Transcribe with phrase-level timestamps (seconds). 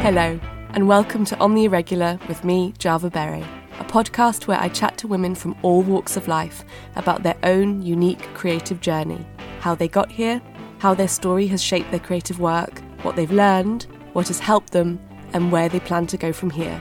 [0.00, 0.40] Hello,
[0.70, 3.44] and welcome to On the Irregular with me, Java Berry,
[3.80, 6.64] a podcast where I chat to women from all walks of life
[6.94, 9.26] about their own unique creative journey,
[9.58, 10.40] how they got here,
[10.78, 15.00] how their story has shaped their creative work, what they've learned, what has helped them,
[15.34, 16.80] and where they plan to go from here.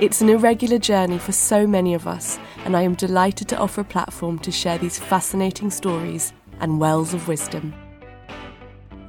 [0.00, 3.82] It's an irregular journey for so many of us, and I am delighted to offer
[3.82, 7.74] a platform to share these fascinating stories and wells of wisdom.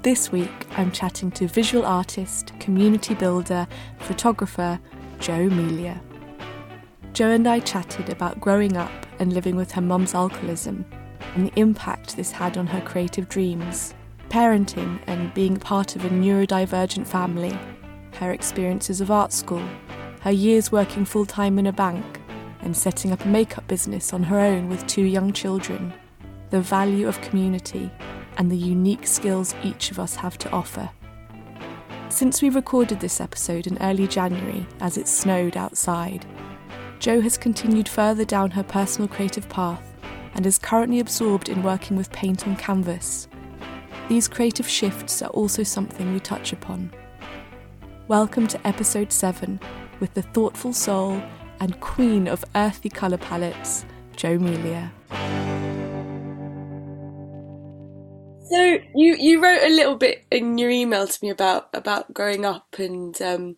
[0.01, 3.67] This week, I'm chatting to visual artist, community builder,
[3.97, 4.79] photographer
[5.19, 5.99] Jo Melia.
[7.11, 10.85] Jo and I chatted about growing up and living with her mum's alcoholism
[11.35, 13.93] and the impact this had on her creative dreams,
[14.29, 17.59] parenting and being part of a neurodivergent family,
[18.13, 19.67] her experiences of art school,
[20.21, 22.21] her years working full time in a bank,
[22.61, 25.93] and setting up a makeup business on her own with two young children,
[26.51, 27.91] the value of community
[28.39, 30.89] and the unique skills each of us have to offer.
[32.07, 36.25] Since we recorded this episode in early January as it snowed outside,
[36.99, 39.93] Jo has continued further down her personal creative path
[40.33, 43.27] and is currently absorbed in working with paint on canvas.
[44.07, 46.91] These creative shifts are also something we touch upon.
[48.07, 49.59] Welcome to episode 7
[49.99, 51.21] with the thoughtful soul
[51.59, 54.91] and queen of earthy colour palettes, Jo Melia.
[58.49, 62.45] So you you wrote a little bit in your email to me about about growing
[62.45, 63.57] up and um,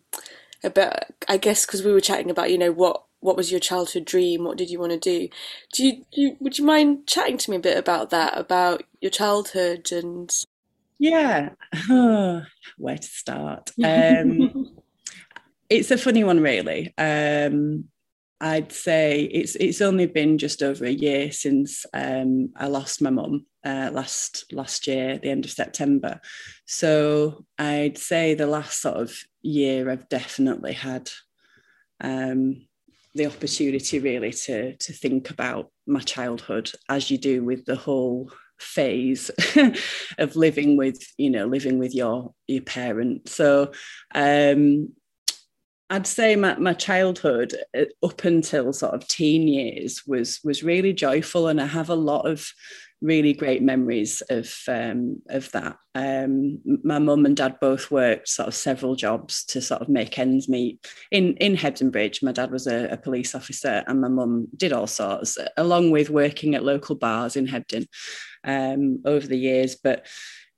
[0.62, 4.04] about I guess because we were chatting about you know what what was your childhood
[4.04, 4.44] dream?
[4.44, 5.28] What did you want to do?
[5.72, 8.82] Do you, do you would you mind chatting to me a bit about that about
[9.00, 10.30] your childhood and
[10.98, 11.50] yeah.
[11.88, 13.70] Where to start?
[13.82, 14.76] Um,
[15.70, 16.92] it's a funny one really.
[16.98, 17.84] Um,
[18.40, 23.10] I'd say it's it's only been just over a year since um, I lost my
[23.10, 26.20] mum uh, last last year, the end of September.
[26.66, 31.10] So I'd say the last sort of year, I've definitely had
[32.00, 32.66] um,
[33.14, 38.30] the opportunity really to to think about my childhood, as you do with the whole
[38.58, 39.30] phase
[40.18, 43.28] of living with you know living with your your parent.
[43.28, 43.72] So
[44.14, 44.92] um,
[45.90, 50.92] I'd say my, my childhood uh, up until sort of teen years was was really
[50.92, 52.50] joyful, and I have a lot of
[53.02, 55.76] really great memories of um, of that.
[55.94, 60.18] Um, my mum and dad both worked sort of several jobs to sort of make
[60.18, 60.86] ends meet.
[61.10, 64.72] In in Hebden Bridge, my dad was a, a police officer, and my mum did
[64.72, 67.86] all sorts, along with working at local bars in Hebden
[68.44, 69.76] um, over the years.
[69.76, 70.06] But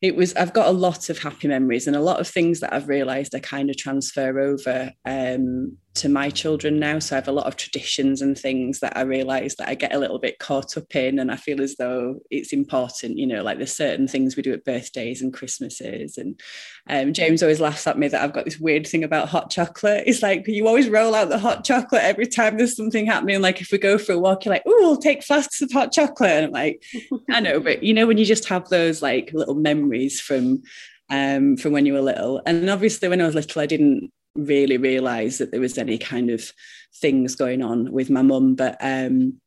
[0.03, 2.75] it was I've got a lot of happy memories and a lot of things that
[2.75, 6.99] I've realized I kind of transfer over um, to my children now.
[6.99, 9.95] So I have a lot of traditions and things that I realize that I get
[9.95, 13.43] a little bit caught up in and I feel as though it's important, you know,
[13.45, 16.19] like there's certain things we do at birthdays and Christmases.
[16.19, 16.41] And
[16.89, 20.03] um, James always laughs at me that I've got this weird thing about hot chocolate.
[20.07, 23.41] It's like you always roll out the hot chocolate every time there's something happening.
[23.41, 25.93] Like if we go for a walk, you're like, oh, we'll take flasks of hot
[25.93, 26.31] chocolate.
[26.31, 26.83] And I'm like,
[27.31, 30.63] I know, but you know, when you just have those like little memories from
[31.11, 32.41] um, from when you were little.
[32.47, 36.31] And obviously, when I was little, I didn't really realize that there was any kind
[36.31, 36.53] of
[36.97, 38.55] things going on with my mum.
[38.55, 39.41] But um,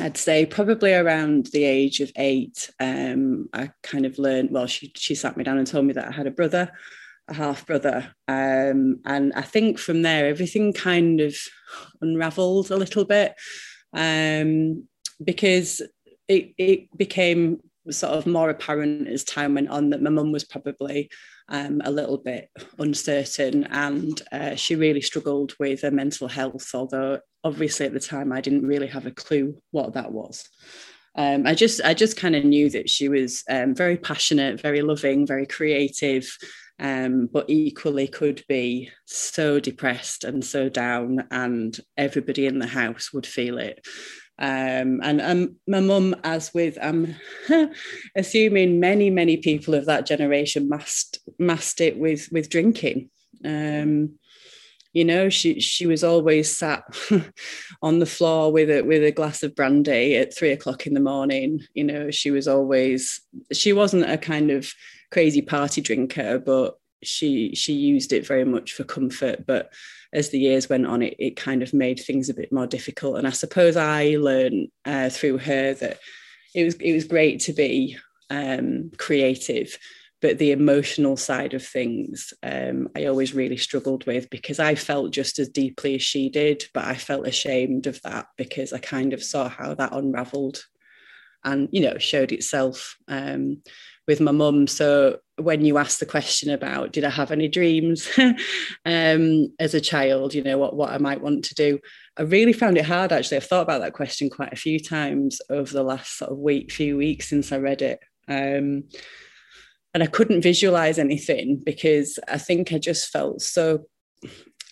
[0.00, 4.50] I'd say probably around the age of eight, um, I kind of learned.
[4.50, 6.70] Well, she she sat me down and told me that I had a brother,
[7.28, 11.36] a half brother, um, and I think from there everything kind of
[12.00, 13.34] unravelled a little bit
[13.92, 14.88] um,
[15.22, 15.80] because
[16.28, 20.44] it it became sort of more apparent as time went on that my mum was
[20.44, 21.10] probably
[21.48, 27.20] um, a little bit uncertain and uh, she really struggled with her mental health, although
[27.42, 30.48] obviously at the time I didn't really have a clue what that was.
[31.16, 34.82] Um, I just I just kind of knew that she was um, very passionate, very
[34.82, 36.26] loving, very creative,
[36.80, 43.12] um, but equally could be so depressed and so down, and everybody in the house
[43.12, 43.86] would feel it.
[44.38, 47.14] Um, and um, my mum, as with, I'm
[48.16, 53.10] assuming many, many people of that generation masked, masked it with, with drinking.
[53.44, 54.18] Um,
[54.94, 56.84] you know, she she was always sat
[57.82, 61.00] on the floor with a with a glass of brandy at three o'clock in the
[61.00, 61.60] morning.
[61.74, 63.20] You know, she was always
[63.52, 64.72] she wasn't a kind of
[65.10, 66.76] crazy party drinker, but
[67.06, 69.46] she she used it very much for comfort.
[69.46, 69.72] But
[70.12, 73.18] as the years went on, it, it kind of made things a bit more difficult.
[73.18, 75.98] And I suppose I learned uh, through her that
[76.54, 77.98] it was it was great to be
[78.30, 79.78] um, creative,
[80.22, 85.12] but the emotional side of things um, I always really struggled with because I felt
[85.12, 89.12] just as deeply as she did, but I felt ashamed of that because I kind
[89.12, 90.64] of saw how that unravelled
[91.44, 93.62] and you know showed itself um,
[94.06, 94.66] with my mum.
[94.66, 98.08] So when you ask the question about did I have any dreams
[98.84, 101.78] um, as a child, you know, what, what I might want to do,
[102.16, 103.38] I really found it hard actually.
[103.38, 106.70] I've thought about that question quite a few times over the last sort of week,
[106.70, 108.00] few weeks since I read it.
[108.28, 108.84] Um,
[109.92, 113.86] and I couldn't visualize anything because I think I just felt so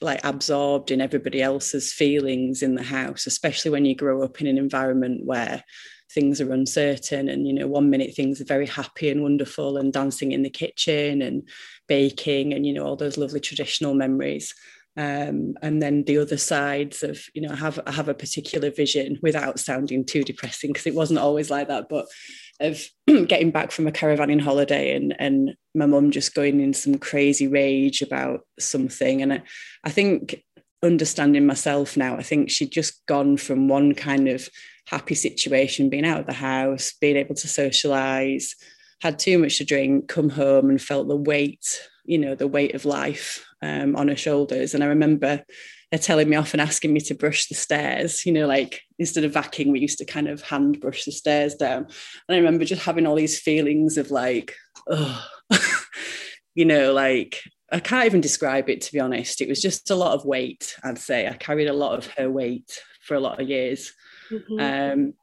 [0.01, 4.49] like absorbed in everybody else's feelings in the house, especially when you grow up in
[4.49, 5.63] an environment where
[6.15, 9.93] things are uncertain and you know one minute things are very happy and wonderful and
[9.93, 11.49] dancing in the kitchen and
[11.89, 14.55] baking and you know all those lovely traditional memories.
[14.95, 18.71] Um, and then the other sides of you know I have I have a particular
[18.71, 22.07] vision without sounding too depressing because it wasn't always like that but
[22.61, 22.85] of
[23.27, 27.49] getting back from a caravanning holiday and and my mum just going in some crazy
[27.49, 29.23] rage about something.
[29.23, 29.43] And I,
[29.85, 30.43] I think
[30.83, 34.49] understanding myself now I think she'd just gone from one kind of
[34.87, 38.55] happy situation being out of the house being able to socialize
[39.01, 42.75] had too much to drink come home and felt the weight you know the weight
[42.75, 45.45] of life um, on her shoulders and I remember
[45.93, 48.25] they're telling me off and asking me to brush the stairs.
[48.25, 51.55] You know, like instead of vacuuming, we used to kind of hand brush the stairs
[51.55, 51.85] down.
[51.85, 54.57] And I remember just having all these feelings of like,
[54.89, 55.23] oh,
[56.55, 59.43] you know, like I can't even describe it to be honest.
[59.43, 61.29] It was just a lot of weight, I'd say.
[61.29, 63.93] I carried a lot of her weight for a lot of years.
[64.33, 64.61] Mm-hmm.
[64.61, 65.15] Um,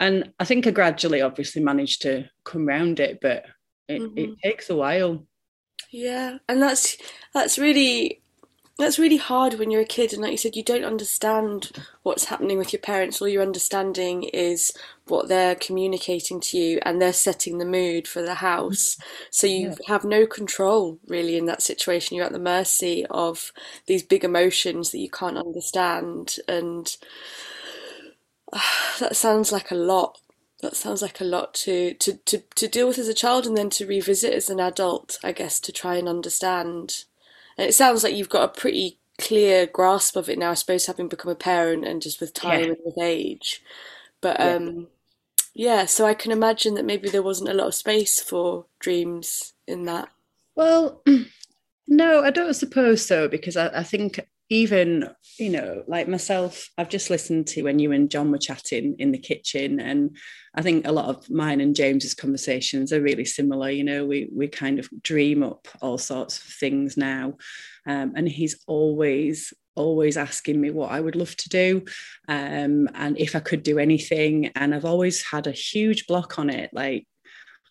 [0.00, 3.44] and I think I gradually obviously managed to come round it, but
[3.88, 4.18] it, mm-hmm.
[4.18, 5.24] it takes a while.
[5.90, 6.96] Yeah, and that's
[7.32, 8.22] that's really
[8.78, 11.70] that's really hard when you're a kid and like you said you don't understand
[12.02, 14.72] what's happening with your parents all you're understanding is
[15.06, 18.96] what they're communicating to you and they're setting the mood for the house
[19.30, 19.74] so you yeah.
[19.88, 23.52] have no control really in that situation you're at the mercy of
[23.86, 26.96] these big emotions that you can't understand and
[29.00, 30.18] that sounds like a lot
[30.60, 33.56] that sounds like a lot to, to, to, to deal with as a child and
[33.56, 37.04] then to revisit as an adult, I guess, to try and understand
[37.56, 40.86] and it sounds like you've got a pretty clear grasp of it now, I suppose,
[40.86, 42.66] having become a parent and just with time yeah.
[42.66, 43.62] and with age.
[44.20, 44.54] But yeah.
[44.54, 44.88] um,
[45.54, 49.52] yeah, so I can imagine that maybe there wasn't a lot of space for dreams
[49.66, 50.08] in that.
[50.54, 51.02] Well,
[51.86, 54.20] no, I don't suppose so, because I, I think
[54.52, 55.08] even
[55.38, 59.10] you know like myself i've just listened to when you and john were chatting in
[59.10, 60.14] the kitchen and
[60.54, 64.28] i think a lot of mine and james's conversations are really similar you know we
[64.30, 67.32] we kind of dream up all sorts of things now
[67.86, 71.82] um, and he's always always asking me what i would love to do
[72.28, 76.50] um, and if i could do anything and i've always had a huge block on
[76.50, 77.06] it like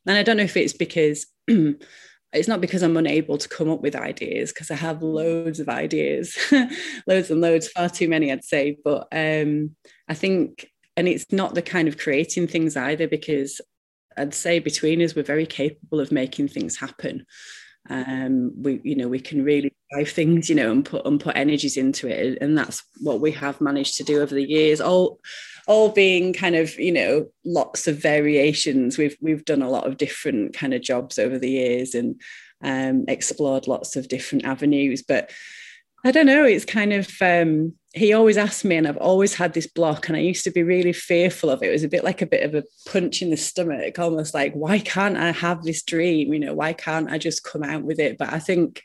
[0.07, 1.27] and i don't know if it's because
[2.33, 5.67] it's not because I'm unable to come up with ideas because I have loads of
[5.67, 6.37] ideas,
[7.07, 8.77] loads and loads, far too many, I'd say.
[8.83, 9.75] But um,
[10.07, 13.59] I think, and it's not the kind of creating things either, because
[14.17, 17.25] I'd say between us, we're very capable of making things happen.
[17.89, 21.35] Um, we, you know, we can really drive things, you know, and put and put
[21.35, 24.79] energies into it, and that's what we have managed to do over the years.
[24.79, 25.19] All
[25.67, 29.97] all being kind of you know lots of variations we've we've done a lot of
[29.97, 32.19] different kind of jobs over the years and
[32.63, 35.31] um, explored lots of different avenues but
[36.03, 39.53] I don't know it's kind of um, he always asked me and I've always had
[39.53, 41.67] this block and I used to be really fearful of it.
[41.67, 44.53] It was a bit like a bit of a punch in the stomach almost like
[44.53, 46.33] why can't I have this dream?
[46.33, 48.17] You know why can't I just come out with it?
[48.17, 48.81] But I think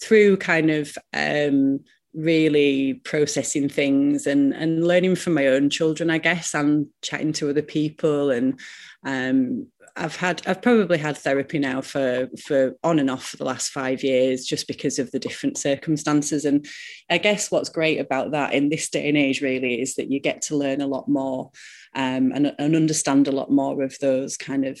[0.00, 1.80] through kind of um,
[2.16, 7.50] really processing things and and learning from my own children i guess and chatting to
[7.50, 8.58] other people and
[9.04, 13.44] um, I've had I've probably had therapy now for for on and off for the
[13.44, 16.44] last five years just because of the different circumstances.
[16.44, 16.66] And
[17.10, 20.20] I guess what's great about that in this day and age really is that you
[20.20, 21.50] get to learn a lot more
[21.94, 24.78] um, and, and understand a lot more of those kind of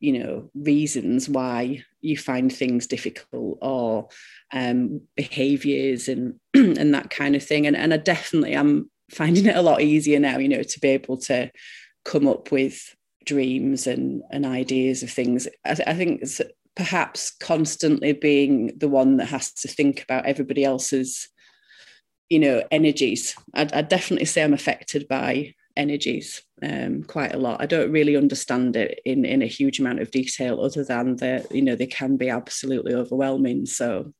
[0.00, 4.08] you know reasons why you find things difficult or
[4.52, 7.66] um, behaviors and and that kind of thing.
[7.66, 10.88] And, and i definitely am finding it a lot easier now you know to be
[10.88, 11.50] able to
[12.04, 12.94] come up with
[13.28, 16.22] dreams and and ideas of things i, I think
[16.74, 21.28] perhaps constantly being the one that has to think about everybody else's
[22.28, 27.62] you know energies I'd, I'd definitely say i'm affected by energies um, quite a lot.
[27.62, 31.50] I don't really understand it in in a huge amount of detail, other than that
[31.54, 33.64] you know they can be absolutely overwhelming.
[33.64, 34.12] So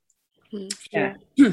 [0.55, 1.15] mm, yeah,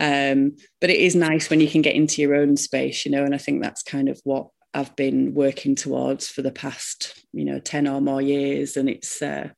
[0.00, 3.24] um, but it is nice when you can get into your own space, you know,
[3.24, 7.44] and I think that's kind of what I've been working towards for the past you
[7.44, 9.22] know ten or more years, and it's.
[9.22, 9.50] Uh,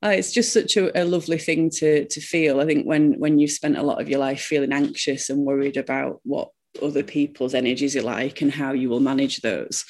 [0.00, 2.60] Oh, it's just such a, a, lovely thing to to feel.
[2.60, 5.76] I think when when you've spent a lot of your life feeling anxious and worried
[5.76, 9.84] about what other people's energies are like and how you will manage those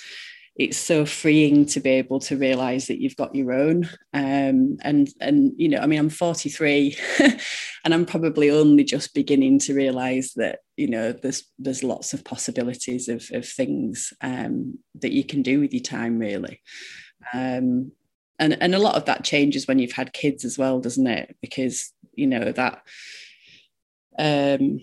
[0.58, 3.88] it's so freeing to be able to realize that you've got your own.
[4.12, 6.96] Um, and and you know i mean i'm 43
[7.84, 12.24] and i'm probably only just beginning to realize that you know there's there's lots of
[12.24, 16.60] possibilities of, of things um, that you can do with your time really.
[17.32, 17.92] Um,
[18.40, 21.36] and and a lot of that changes when you've had kids as well doesn't it?
[21.40, 22.82] Because you know that
[24.18, 24.80] um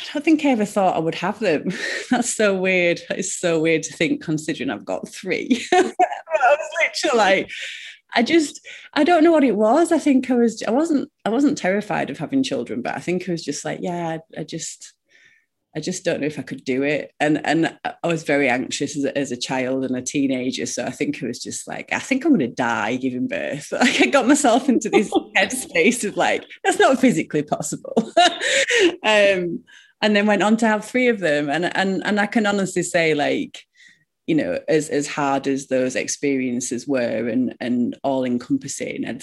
[0.00, 1.70] I don't think I ever thought I would have them.
[2.10, 3.00] That's so weird.
[3.10, 5.64] It's so weird to think, considering I've got three.
[5.72, 7.50] I was literally like,
[8.14, 8.60] I just,
[8.94, 9.92] I don't know what it was.
[9.92, 13.28] I think I was, I wasn't, I wasn't terrified of having children, but I think
[13.28, 14.94] I was just like, yeah, I, I just,
[15.74, 17.12] I just don't know if I could do it.
[17.18, 20.66] And and I was very anxious as a, as a child and a teenager.
[20.66, 23.72] So I think I was just like, I think I'm going to die giving birth.
[23.82, 27.94] Like I got myself into this headspace of like, that's not physically possible.
[29.02, 29.64] um,
[30.02, 31.48] and then went on to have three of them.
[31.48, 33.64] And and and I can honestly say, like,
[34.26, 39.22] you know, as as hard as those experiences were and and all encompassing, I'd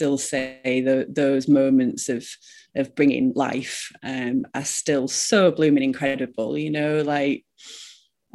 [0.00, 2.26] still say that those moments of
[2.74, 6.56] of bringing life um, are still so blooming incredible.
[6.56, 7.44] You know, like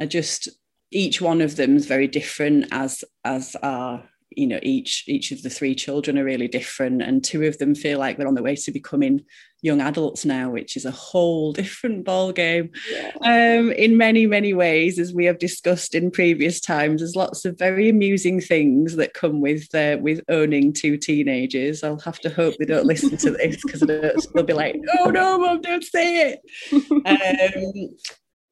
[0.00, 0.48] I just
[0.92, 5.42] each one of them is very different as as are you know each each of
[5.42, 8.42] the three children are really different and two of them feel like they're on the
[8.42, 9.24] way to becoming
[9.62, 13.10] young adults now which is a whole different ball game yeah.
[13.22, 17.58] um, in many many ways as we have discussed in previous times there's lots of
[17.58, 21.82] very amusing things that come with uh, with owning two teenagers.
[21.82, 25.38] I'll have to hope they don't listen to this because they'll be like oh no
[25.38, 26.40] mom don't say it.
[27.06, 27.96] Um,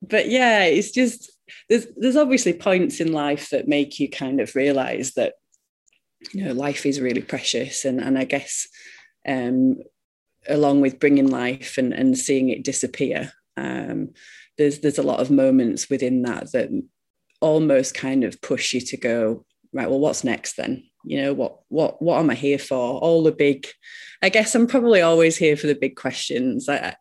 [0.03, 1.31] but yeah it's just
[1.69, 5.35] there's there's obviously points in life that make you kind of realize that
[6.33, 7.85] you know life is really precious.
[7.85, 8.67] And and i guess
[9.27, 9.77] um
[10.49, 14.11] along with bringing life and and seeing it disappear um
[14.59, 16.69] there's there's a lot of moments within that that
[17.41, 20.85] almost kind of push you to go right well what's next then?
[21.05, 22.99] You know what what what am i here for?
[23.01, 23.67] All the big
[24.23, 26.69] i guess i'm probably always here for the big questions.
[26.69, 26.97] I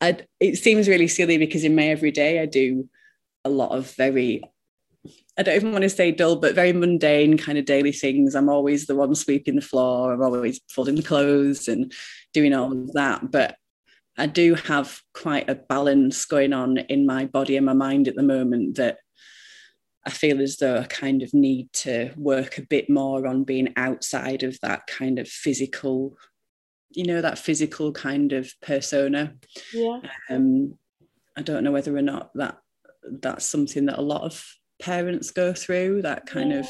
[0.00, 2.88] i it seems really silly because in my everyday i do
[3.44, 4.42] a lot of very
[5.36, 8.34] I don't even want to say dull, but very mundane kind of daily things.
[8.34, 10.12] I'm always the one sweeping the floor.
[10.12, 11.92] I'm always folding the clothes and
[12.32, 13.30] doing all of that.
[13.32, 13.56] But
[14.16, 18.14] I do have quite a balance going on in my body and my mind at
[18.14, 18.98] the moment that
[20.06, 23.72] I feel as though I kind of need to work a bit more on being
[23.76, 26.16] outside of that kind of physical,
[26.90, 29.34] you know, that physical kind of persona.
[29.72, 30.00] Yeah.
[30.30, 30.78] Um,
[31.36, 32.58] I don't know whether or not that
[33.02, 34.46] that's something that a lot of
[34.84, 36.58] parents go through that kind yeah.
[36.58, 36.66] of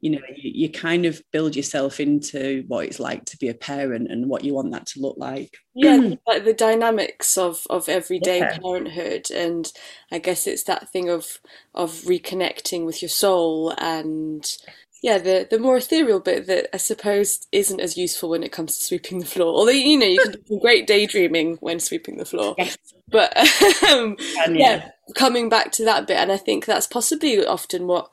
[0.00, 3.54] you know you, you, kind of build yourself into what it's like to be a
[3.54, 7.88] parent and what you want that to look like yeah like the dynamics of of
[7.88, 8.58] everyday yeah.
[8.58, 9.70] parenthood and
[10.10, 11.38] i guess it's that thing of
[11.74, 14.56] of reconnecting with your soul and
[15.02, 18.78] yeah, the the more ethereal bit that I suppose isn't as useful when it comes
[18.78, 19.52] to sweeping the floor.
[19.52, 22.54] Although you know you can do some great daydreaming when sweeping the floor.
[22.56, 22.78] Yes.
[23.08, 23.36] But
[23.90, 24.76] um, and, yeah.
[24.76, 28.10] yeah, coming back to that bit, and I think that's possibly often what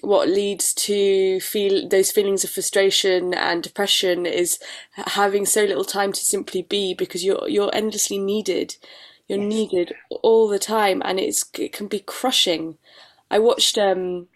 [0.00, 4.58] what leads to feel those feelings of frustration and depression is
[4.92, 8.76] having so little time to simply be because you're you're endlessly needed.
[9.28, 9.48] You're yes.
[9.48, 12.78] needed all the time, and it's it can be crushing.
[13.30, 14.28] I watched um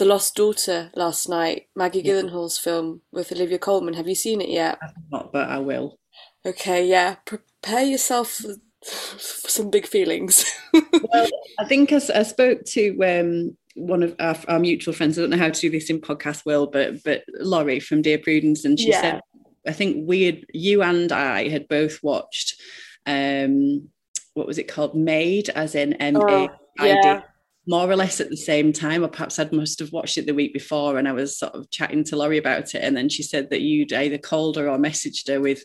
[0.00, 3.92] the Lost Daughter last night, Maggie Gyllenhaal's film with Olivia Colman.
[3.94, 4.78] Have you seen it yet?
[5.12, 5.98] not, but I will.
[6.44, 7.16] Okay, yeah.
[7.26, 10.42] Prepare yourself for, for some big feelings.
[10.72, 11.28] well,
[11.58, 15.18] I think I, I spoke to um, one of our, our, mutual friends.
[15.18, 18.18] I don't know how to do this in podcast world, but but Laurie from Dear
[18.18, 19.02] Prudence, and she yeah.
[19.02, 19.20] said,
[19.68, 22.58] I think we had, you and I had both watched.
[23.04, 23.90] Um,
[24.32, 24.94] what was it called?
[24.94, 27.24] Made, as in M A I D
[27.66, 30.34] more or less at the same time, or perhaps I must have watched it the
[30.34, 32.82] week before and I was sort of chatting to Laurie about it.
[32.82, 35.64] And then she said that you'd either called her or messaged her with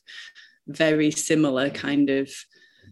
[0.68, 2.30] very similar kind of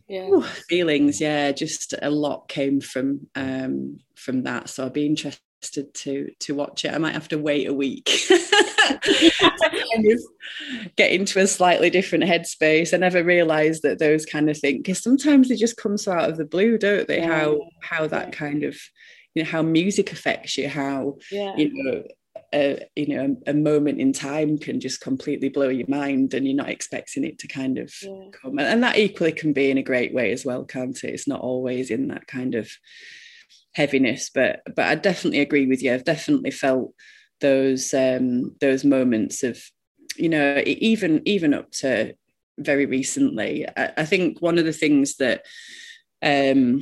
[0.08, 0.28] yeah.
[0.28, 1.20] ooh, feelings.
[1.20, 4.70] Yeah, just a lot came from um, from that.
[4.70, 6.94] So I'd be interested to to watch it.
[6.94, 8.10] I might have to wait a week
[8.90, 12.94] kind of get into a slightly different headspace.
[12.94, 16.30] I never realised that those kind of things because sometimes they just come so out
[16.30, 17.20] of the blue, don't they?
[17.20, 17.40] Yeah.
[17.40, 18.32] How how that yeah.
[18.32, 18.78] kind of
[19.36, 21.56] you know how music affects you, how yeah.
[21.56, 22.04] you know
[22.54, 26.56] a, you know a, moment in time can just completely blow your mind and you're
[26.56, 28.30] not expecting it to kind of yeah.
[28.32, 31.14] come and, and, that equally can be in a great way as well can't it
[31.14, 32.70] it's not always in that kind of
[33.74, 36.94] heaviness but but i definitely agree with you i've definitely felt
[37.44, 39.62] those um those moments of
[40.16, 42.16] you know even even up to
[42.58, 45.46] very recently I, I think one of the things that
[46.24, 46.82] um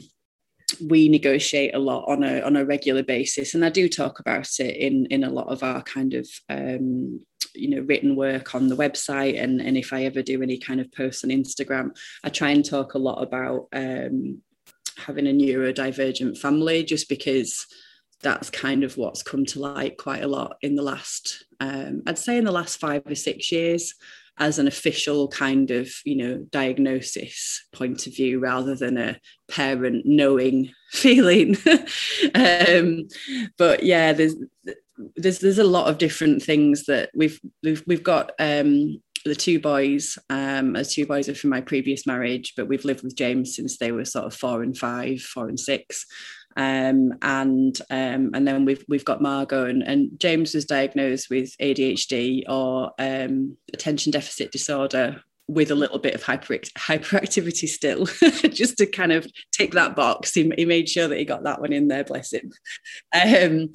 [0.80, 4.48] we negotiate a lot on a on a regular basis, and I do talk about
[4.60, 7.20] it in in a lot of our kind of um,
[7.54, 10.80] you know written work on the website, and and if I ever do any kind
[10.80, 14.42] of post on Instagram, I try and talk a lot about um,
[14.98, 17.66] having a neurodivergent family, just because
[18.24, 22.18] that's kind of what's come to light quite a lot in the last um, I'd
[22.18, 23.94] say in the last five or six years
[24.38, 30.04] as an official kind of you know diagnosis point of view rather than a parent
[30.06, 31.56] knowing feeling.
[32.36, 33.08] Um,
[33.58, 34.36] but yeah there's
[35.16, 39.60] there's there's a lot of different things that we've we've, we've got um, the two
[39.60, 43.56] boys um as two boys are from my previous marriage but we've lived with james
[43.56, 46.06] since they were sort of four and five four and six
[46.58, 51.56] um, and um, and then we've we've got Margot and, and James was diagnosed with
[51.62, 58.06] ADHD or um, attention deficit disorder with a little bit of hyper, hyperactivity still,
[58.50, 60.34] just to kind of tick that box.
[60.34, 62.52] He, he, made sure that he got that one in there, bless him.
[63.14, 63.72] Um,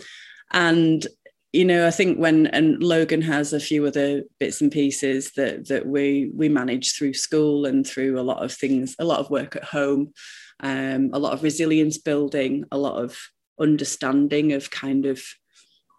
[0.52, 1.06] and
[1.52, 5.68] you know, I think when and Logan has a few other bits and pieces that
[5.68, 9.30] that we we manage through school and through a lot of things, a lot of
[9.30, 10.12] work at home
[10.60, 13.16] um, a lot of resilience building, a lot of
[13.60, 15.22] understanding of kind of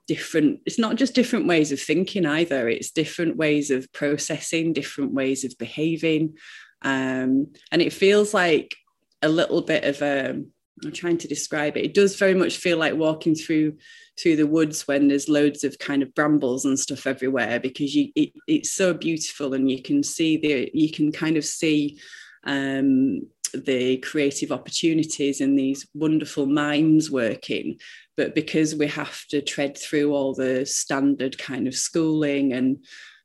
[0.07, 5.13] different it's not just different ways of thinking either it's different ways of processing different
[5.13, 6.35] ways of behaving.
[6.81, 8.75] Um, and it feels like
[9.21, 10.39] a little bit of a
[10.85, 13.75] i'm trying to describe it it does very much feel like walking through
[14.19, 18.11] through the woods when there's loads of kind of brambles and stuff everywhere because you
[18.15, 21.99] it, it's so beautiful and you can see the you can kind of see
[22.43, 27.77] um, the creative opportunities and these wonderful minds working.
[28.15, 32.77] But because we have to tread through all the standard kind of schooling and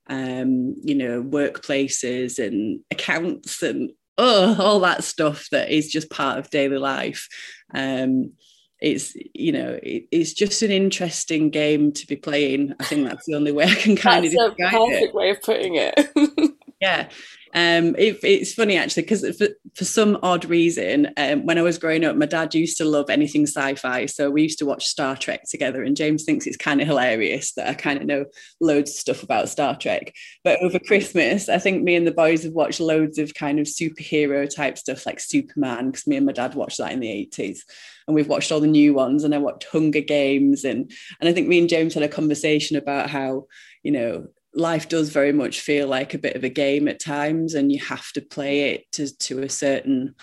[0.09, 6.38] um, you know workplaces and accounts and oh all that stuff that is just part
[6.38, 7.29] of daily life
[7.73, 8.33] um,
[8.81, 12.75] it's you know it, it's just an interesting game to be playing.
[12.81, 15.14] I think that's the only way i can kind that's of describe a perfect it.
[15.14, 16.11] way of putting it.
[16.81, 17.11] Yeah
[17.54, 21.78] um, it, it's funny actually because for, for some odd reason, um, when I was
[21.78, 25.17] growing up, my dad used to love anything sci-fi, so we used to watch Star
[25.17, 25.82] Trek together.
[25.82, 28.25] And James thinks it's kind of hilarious that I kind of know
[28.60, 30.15] loads of stuff about Star Trek.
[30.45, 33.67] But over Christmas, I think me and the boys have watched loads of kind of
[33.67, 37.65] superhero type stuff like Superman, because me and my dad watched that in the eighties
[38.06, 41.32] and we've watched all the new ones and I watched Hunger Games and and I
[41.32, 43.47] think me and James had a conversation about how
[43.82, 47.54] you know life does very much feel like a bit of a game at times
[47.54, 50.15] and you have to play it to, to a certain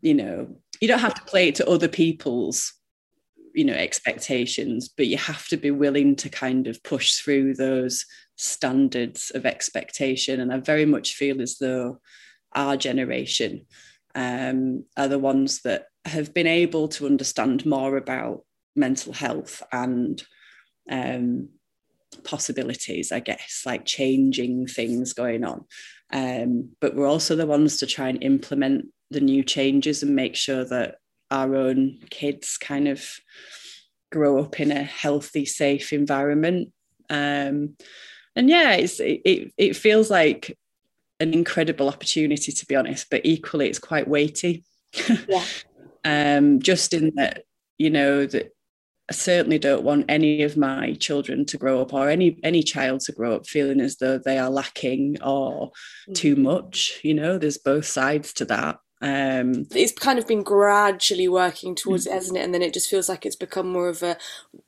[0.00, 2.74] you know you don't have to play it to other people's
[3.54, 8.04] you know expectations but you have to be willing to kind of push through those
[8.36, 10.40] standards of expectation.
[10.40, 12.00] And i very much feel as though
[12.54, 13.66] our generation
[14.14, 18.44] um, are the ones that have been able to understand more about
[18.76, 20.22] mental health and
[20.90, 21.48] um,
[22.22, 25.64] possibilities, I guess, like changing things going on.
[26.12, 30.36] Um, but we're also the ones to try and implement the new changes and make
[30.36, 30.96] sure that
[31.30, 33.04] our own kids kind of
[34.12, 36.72] grow up in a healthy, safe environment.
[37.10, 37.76] Um,
[38.36, 40.56] and yeah, it's, it, it feels like
[41.20, 44.64] an incredible opportunity, to be honest, but equally it's quite weighty.
[45.28, 45.44] Yeah.
[46.04, 47.42] um, just in that,
[47.78, 48.53] you know, that
[49.10, 53.00] I certainly don't want any of my children to grow up or any any child
[53.00, 55.72] to grow up feeling as though they are lacking or
[56.14, 56.44] too mm-hmm.
[56.44, 57.00] much.
[57.02, 58.78] You know, there's both sides to that.
[59.02, 62.14] Um, it's kind of been gradually working towards mm-hmm.
[62.14, 62.44] it, hasn't it?
[62.44, 64.16] And then it just feels like it's become more of a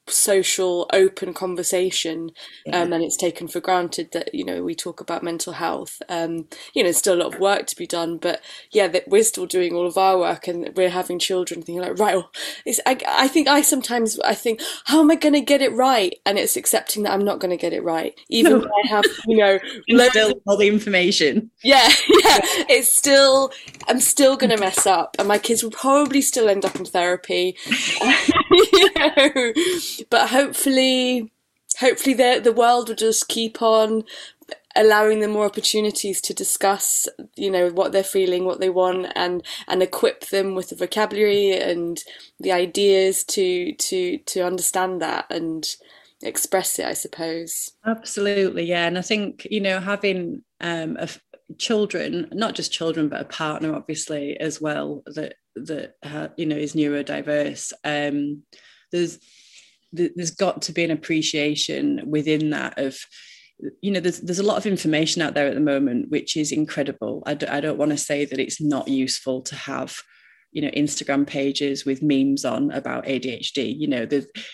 [0.08, 2.30] social, open conversation,
[2.72, 6.00] um, and it's taken for granted that you know we talk about mental health.
[6.08, 8.40] Um, you know, there's still a lot of work to be done, but
[8.70, 11.98] yeah, that we're still doing all of our work, and we're having children thinking like,
[11.98, 12.30] right, well,
[12.64, 15.72] it's, I, I think I sometimes I think, how am I going to get it
[15.72, 16.14] right?
[16.24, 18.64] And it's accepting that I'm not going to get it right, even no.
[18.64, 19.58] I have you know
[20.08, 21.50] still all the information.
[21.66, 22.38] Yeah, yeah,
[22.68, 23.50] it's still
[23.88, 26.84] I'm still going to mess up, and my kids will probably still end up in
[26.84, 27.56] therapy.
[28.50, 29.52] you know,
[30.10, 31.32] but hopefully,
[31.78, 34.04] hopefully the the world will just keep on
[34.76, 39.42] allowing them more opportunities to discuss you know what they're feeling what they want and
[39.66, 42.04] and equip them with the vocabulary and
[42.38, 45.76] the ideas to to to understand that and
[46.22, 47.72] express it i suppose.
[47.84, 51.08] Absolutely yeah and i think you know having um a,
[51.58, 56.56] children not just children but a partner obviously as well that that uh, you know
[56.56, 58.42] is neurodiverse um
[58.90, 59.18] there's
[59.96, 62.98] there's got to be an appreciation within that of
[63.80, 66.52] you know there's there's a lot of information out there at the moment which is
[66.52, 67.22] incredible.
[67.26, 70.02] I d- I don't want to say that it's not useful to have
[70.52, 74.08] you know instagram pages with memes on about adhd you know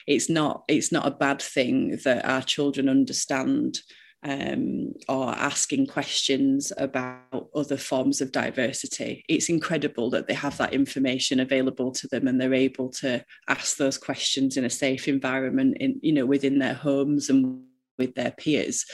[0.09, 3.79] it's not it's not a bad thing that our children understand
[4.25, 9.25] um, or asking questions about other forms of diversity.
[9.29, 13.77] It's incredible that they have that information available to them and they're able to ask
[13.77, 17.63] those questions in a safe environment in you know within their homes and
[17.99, 18.85] with their peers.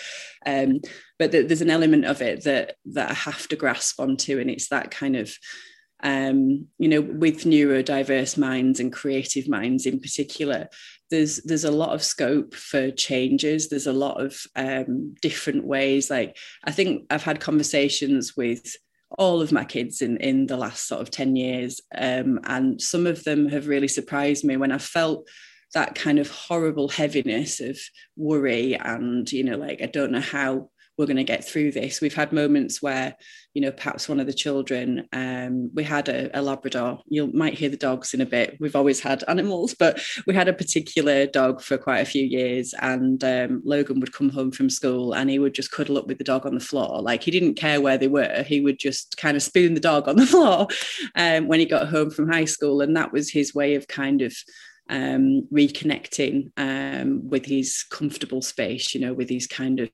[0.46, 0.80] Um,
[1.18, 4.50] but th- there's an element of it that that I have to grasp onto, and
[4.50, 5.36] it's that kind of
[6.02, 10.68] um, you know, with neurodiverse minds and creative minds in particular,
[11.10, 13.68] there's there's a lot of scope for changes.
[13.68, 16.10] There's a lot of um, different ways.
[16.10, 18.76] Like I think I've had conversations with
[19.16, 23.06] all of my kids in in the last sort of 10 years um, and some
[23.06, 25.26] of them have really surprised me when i felt
[25.72, 27.78] that kind of horrible heaviness of
[28.16, 32.00] worry and you know like i don't know how we're going to get through this.
[32.00, 33.14] We've had moments where,
[33.54, 37.00] you know, perhaps one of the children, um, we had a, a, Labrador.
[37.06, 38.56] You might hear the dogs in a bit.
[38.58, 42.74] We've always had animals, but we had a particular dog for quite a few years.
[42.80, 46.18] And um, Logan would come home from school and he would just cuddle up with
[46.18, 47.00] the dog on the floor.
[47.00, 48.42] Like he didn't care where they were.
[48.42, 50.66] He would just kind of spoon the dog on the floor
[51.14, 52.80] um, when he got home from high school.
[52.80, 54.34] And that was his way of kind of
[54.88, 59.90] um, reconnecting um, with his comfortable space, you know, with his kind of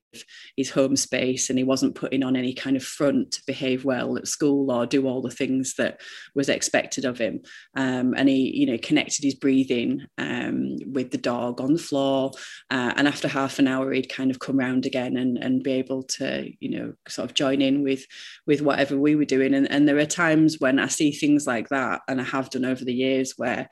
[0.55, 4.17] his home space, and he wasn't putting on any kind of front to behave well
[4.17, 5.99] at school or do all the things that
[6.33, 7.41] was expected of him.
[7.75, 12.31] Um, and he, you know, connected his breathing um, with the dog on the floor,
[12.71, 15.71] uh, and after half an hour, he'd kind of come round again and and be
[15.73, 18.05] able to, you know, sort of join in with
[18.47, 19.53] with whatever we were doing.
[19.53, 22.65] And, and there are times when I see things like that, and I have done
[22.65, 23.69] over the years where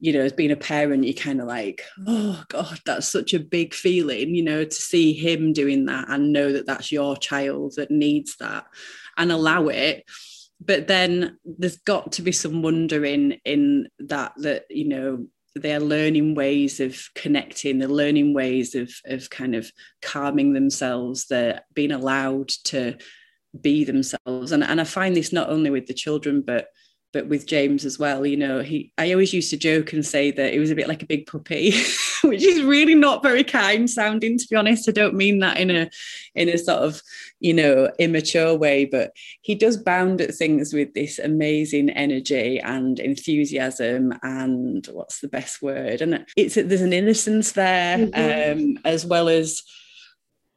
[0.00, 3.40] you know, as being a parent, you kind of like, oh God, that's such a
[3.40, 7.74] big feeling, you know, to see him doing that and know that that's your child
[7.76, 8.66] that needs that
[9.16, 10.04] and allow it.
[10.60, 15.80] But then there's got to be some wonder in in that that you know they're
[15.80, 19.70] learning ways of connecting they're learning ways of of kind of
[20.02, 22.96] calming themselves they're being allowed to
[23.60, 26.68] be themselves and, and i find this not only with the children but
[27.14, 30.30] but with James as well, you know, he I always used to joke and say
[30.32, 31.70] that it was a bit like a big puppy,
[32.24, 34.88] which is really not very kind sounding, to be honest.
[34.88, 35.88] I don't mean that in a
[36.34, 37.00] in a sort of,
[37.40, 42.98] you know, immature way, but he does bound at things with this amazing energy and
[42.98, 46.02] enthusiasm and what's the best word?
[46.02, 48.58] And it's there's an innocence there, mm-hmm.
[48.60, 49.62] um, as well as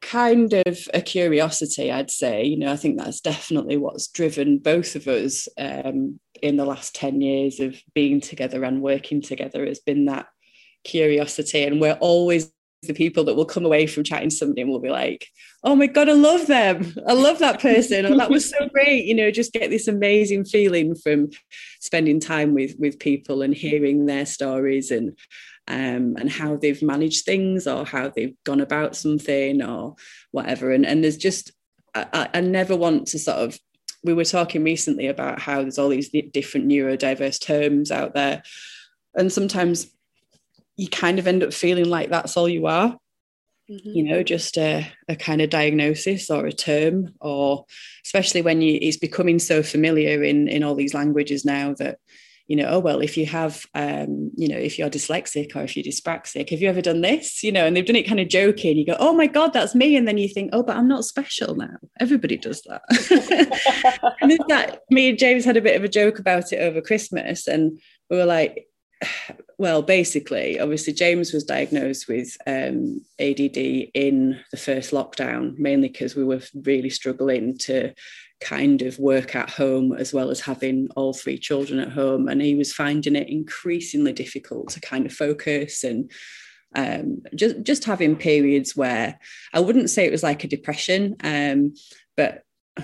[0.00, 2.44] kind of a curiosity, I'd say.
[2.44, 6.94] You know, I think that's definitely what's driven both of us um, in the last
[6.94, 10.26] 10 years of being together and working together has been that
[10.84, 11.64] curiosity.
[11.64, 12.50] And we're always
[12.82, 15.26] the people that will come away from chatting to somebody and will be like,
[15.64, 16.94] oh my God, I love them.
[17.08, 18.06] I love that person.
[18.06, 19.04] or that was so great.
[19.04, 21.30] You know, just get this amazing feeling from
[21.80, 25.16] spending time with with people and hearing their stories and
[25.68, 29.96] um, and how they've managed things or how they've gone about something or
[30.30, 30.72] whatever.
[30.72, 31.52] And, and there's just,
[31.94, 33.58] I, I never want to sort of,
[34.04, 38.42] we were talking recently about how there's all these different neurodiverse terms out there.
[39.14, 39.90] And sometimes
[40.76, 42.96] you kind of end up feeling like that's all you are.
[43.70, 43.90] Mm-hmm.
[43.90, 47.66] you know just a, a kind of diagnosis or a term or
[48.02, 51.98] especially when you it's becoming so familiar in in all these languages now that
[52.48, 55.76] you know, oh, well, if you have, um, you know, if you're dyslexic or if
[55.76, 57.44] you're dyspraxic, have you ever done this?
[57.44, 58.78] You know, and they've done it kind of joking.
[58.78, 59.96] You go, oh my God, that's me.
[59.96, 61.76] And then you think, oh, but I'm not special now.
[62.00, 62.80] Everybody does that.
[64.22, 67.46] and that me and James had a bit of a joke about it over Christmas.
[67.46, 68.66] And we were like,
[69.58, 73.58] well, basically, obviously, James was diagnosed with um, ADD
[73.92, 77.92] in the first lockdown, mainly because we were really struggling to
[78.40, 82.28] kind of work at home as well as having all three children at home.
[82.28, 86.10] And he was finding it increasingly difficult to kind of focus and
[86.74, 89.18] um, just just having periods where
[89.54, 91.74] I wouldn't say it was like a depression, um,
[92.16, 92.42] but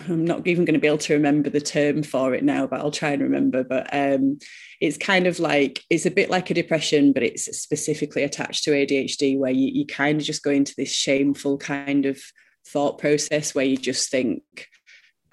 [0.09, 2.81] I'm not even going to be able to remember the term for it now, but
[2.81, 3.62] I'll try and remember.
[3.62, 4.38] But um,
[4.81, 8.71] it's kind of like it's a bit like a depression, but it's specifically attached to
[8.71, 12.21] ADHD, where you, you kind of just go into this shameful kind of
[12.67, 14.43] thought process where you just think,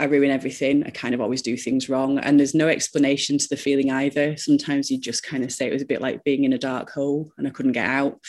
[0.01, 0.83] I ruin everything.
[0.83, 2.17] I kind of always do things wrong.
[2.17, 4.35] And there's no explanation to the feeling either.
[4.35, 6.89] Sometimes you just kind of say it was a bit like being in a dark
[6.89, 8.19] hole and I couldn't get out.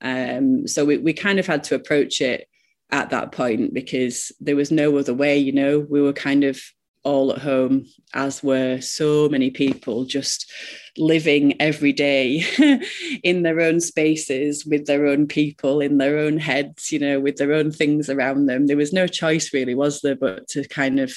[0.00, 2.48] Um, so we, we kind of had to approach it
[2.90, 6.58] at that point because there was no other way, you know, we were kind of
[7.02, 10.50] all at home, as were so many people just
[10.96, 12.44] living every day
[13.22, 17.36] in their own spaces with their own people in their own heads, you know, with
[17.36, 18.66] their own things around them.
[18.66, 21.12] There was no choice, really, was there, but to kind of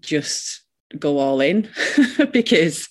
[0.00, 0.62] just
[0.98, 1.68] go all in
[2.32, 2.88] because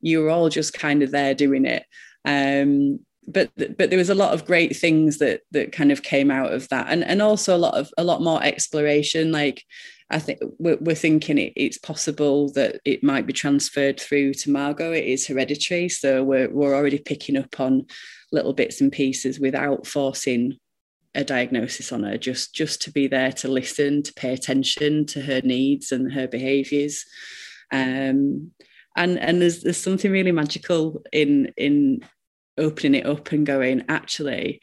[0.00, 1.84] you were all just kind of there doing it.
[2.24, 6.30] Um, but but there was a lot of great things that that kind of came
[6.30, 9.32] out of that, and and also a lot of a lot more exploration.
[9.32, 9.64] Like
[10.10, 14.50] I think we're, we're thinking it, it's possible that it might be transferred through to
[14.50, 14.92] Margot.
[14.92, 17.86] It is hereditary, so we're we're already picking up on
[18.30, 20.58] little bits and pieces without forcing
[21.14, 22.18] a diagnosis on her.
[22.18, 26.28] Just just to be there to listen, to pay attention to her needs and her
[26.28, 27.04] behaviours.
[27.72, 28.52] Um,
[28.96, 32.04] and and there's there's something really magical in in
[32.58, 34.60] opening it up and going actually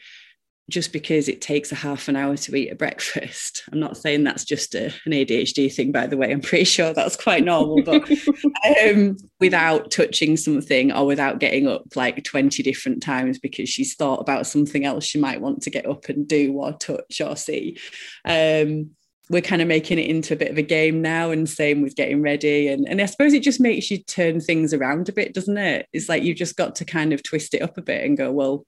[0.72, 3.64] just because it takes a half an hour to eat a breakfast.
[3.72, 6.32] I'm not saying that's just a, an ADHD thing, by the way.
[6.32, 8.10] I'm pretty sure that's quite normal, but
[8.84, 14.22] um, without touching something or without getting up like 20 different times because she's thought
[14.22, 17.78] about something else she might want to get up and do or touch or see.
[18.26, 18.92] Um,
[19.30, 21.96] we're kind of making it into a bit of a game now and same with
[21.96, 25.34] getting ready and, and i suppose it just makes you turn things around a bit
[25.34, 28.04] doesn't it it's like you've just got to kind of twist it up a bit
[28.04, 28.66] and go well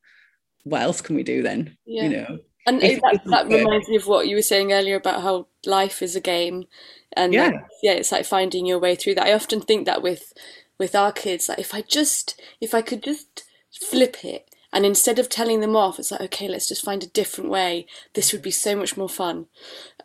[0.64, 1.78] what else can we do then?
[1.86, 2.04] Yeah.
[2.04, 2.40] You know.
[2.66, 6.16] And that, that reminds me of what you were saying earlier about how life is
[6.16, 6.64] a game,
[7.12, 9.28] and yeah, yeah, it's like finding your way through that.
[9.28, 10.34] I often think that with
[10.80, 15.20] with our kids, like if I just if I could just flip it, and instead
[15.20, 17.86] of telling them off, it's like okay, let's just find a different way.
[18.14, 19.48] This would be so much more fun.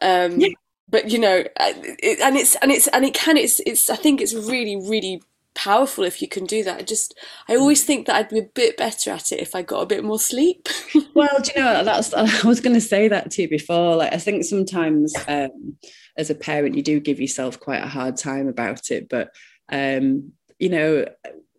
[0.03, 0.49] Um, yeah.
[0.89, 4.21] But you know, it, and it's and it's and it can it's it's I think
[4.21, 5.23] it's really really
[5.59, 6.79] powerful if you can do that.
[6.79, 7.19] I just,
[7.49, 9.87] I always think that I'd be a bit better at it if I got a
[9.87, 10.69] bit more sleep.
[11.15, 13.97] well, do you know that's I was going to say that to you before.
[13.97, 15.77] Like I think sometimes um,
[16.17, 19.35] as a parent you do give yourself quite a hard time about it, but
[19.71, 21.07] um, you know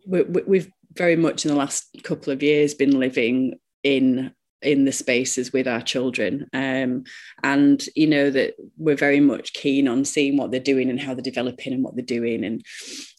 [0.07, 4.91] we, we've very much in the last couple of years been living in in the
[4.91, 6.48] spaces with our children.
[6.54, 7.04] Um,
[7.43, 11.13] and you know that we're very much keen on seeing what they're doing and how
[11.13, 12.43] they're developing and what they're doing.
[12.43, 12.63] And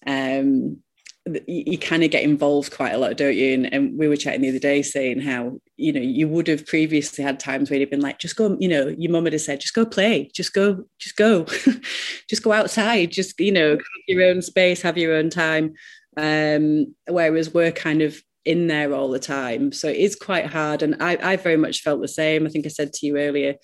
[0.07, 0.79] um,
[1.27, 3.55] you, you kind of get involved quite a lot don't you?
[3.55, 6.67] And, and, we were chatting the other day saying how you know you would have
[6.67, 9.43] previously had times where you'd been like just go you know your mum would have
[9.43, 11.45] said just go play just go just go
[12.29, 15.75] just go outside just you know have your own space have your own time.
[16.17, 19.73] Um, whereas we're kind of in there all the time.
[19.73, 20.83] So it is quite hard.
[20.83, 22.47] And I, I very much felt the same.
[22.47, 23.55] I think I said to you earlier,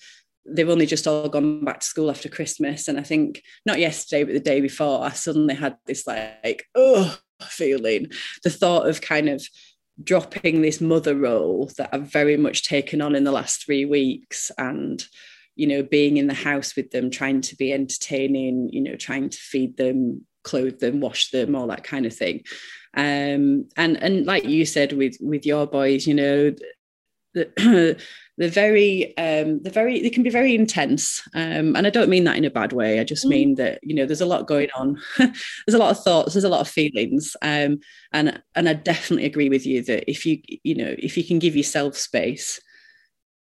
[0.45, 2.87] they've only just all gone back to school after Christmas.
[2.87, 7.17] And I think not yesterday, but the day before, I suddenly had this like, oh,
[7.41, 8.07] feeling.
[8.43, 9.45] The thought of kind of
[10.03, 14.51] dropping this mother role that I've very much taken on in the last three weeks
[14.57, 15.03] and
[15.55, 19.27] you know being in the house with them trying to be entertaining you know trying
[19.27, 22.41] to feed them clothe them wash them all that kind of thing
[22.97, 26.51] um, and and like you said with with your boys, you know,
[27.35, 27.99] the,
[28.37, 32.23] they're very um, they're very they can be very intense, um, and I don't mean
[32.23, 32.99] that in a bad way.
[32.99, 33.29] I just mm.
[33.29, 36.43] mean that you know there's a lot going on, there's a lot of thoughts, there's
[36.43, 37.79] a lot of feelings, um,
[38.13, 41.37] and and I definitely agree with you that if you you know if you can
[41.37, 42.59] give yourself space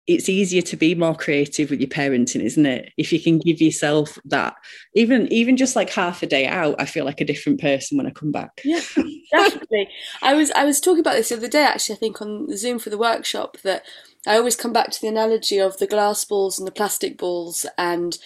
[0.06, 2.92] it's easier to be more creative with your parenting isn't it?
[2.96, 4.54] If you can give yourself that
[4.94, 8.06] even even just like half a day out i feel like a different person when
[8.06, 8.60] i come back.
[8.64, 8.80] Yeah
[9.32, 9.88] definitely.
[10.22, 12.78] I was i was talking about this the other day actually i think on zoom
[12.78, 13.84] for the workshop that
[14.26, 17.66] i always come back to the analogy of the glass balls and the plastic balls
[17.78, 18.18] and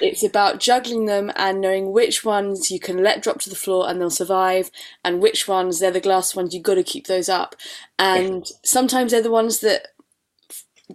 [0.00, 3.88] it's about juggling them and knowing which ones you can let drop to the floor
[3.88, 4.70] and they'll survive
[5.04, 7.54] and which ones they're the glass ones you've got to keep those up.
[7.98, 9.88] And sometimes they're the ones that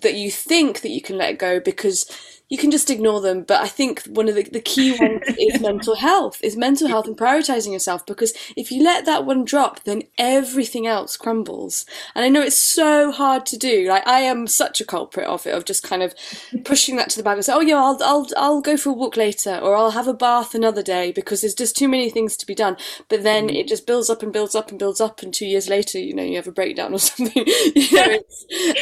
[0.01, 2.05] that you think that you can let go because
[2.49, 3.43] you can just ignore them.
[3.43, 7.07] But I think one of the, the key ones is mental health, is mental health
[7.07, 8.05] and prioritizing yourself.
[8.05, 11.85] Because if you let that one drop, then everything else crumbles.
[12.15, 13.87] And I know it's so hard to do.
[13.87, 16.15] Like I am such a culprit of it, of just kind of
[16.63, 18.93] pushing that to the back and say, oh yeah, I'll, I'll, I'll go for a
[18.93, 22.37] walk later or I'll have a bath another day because there's just too many things
[22.37, 22.77] to be done.
[23.09, 23.55] But then mm.
[23.55, 25.21] it just builds up and builds up and builds up.
[25.21, 27.43] And two years later, you know, you have a breakdown or something.
[27.75, 28.19] you know,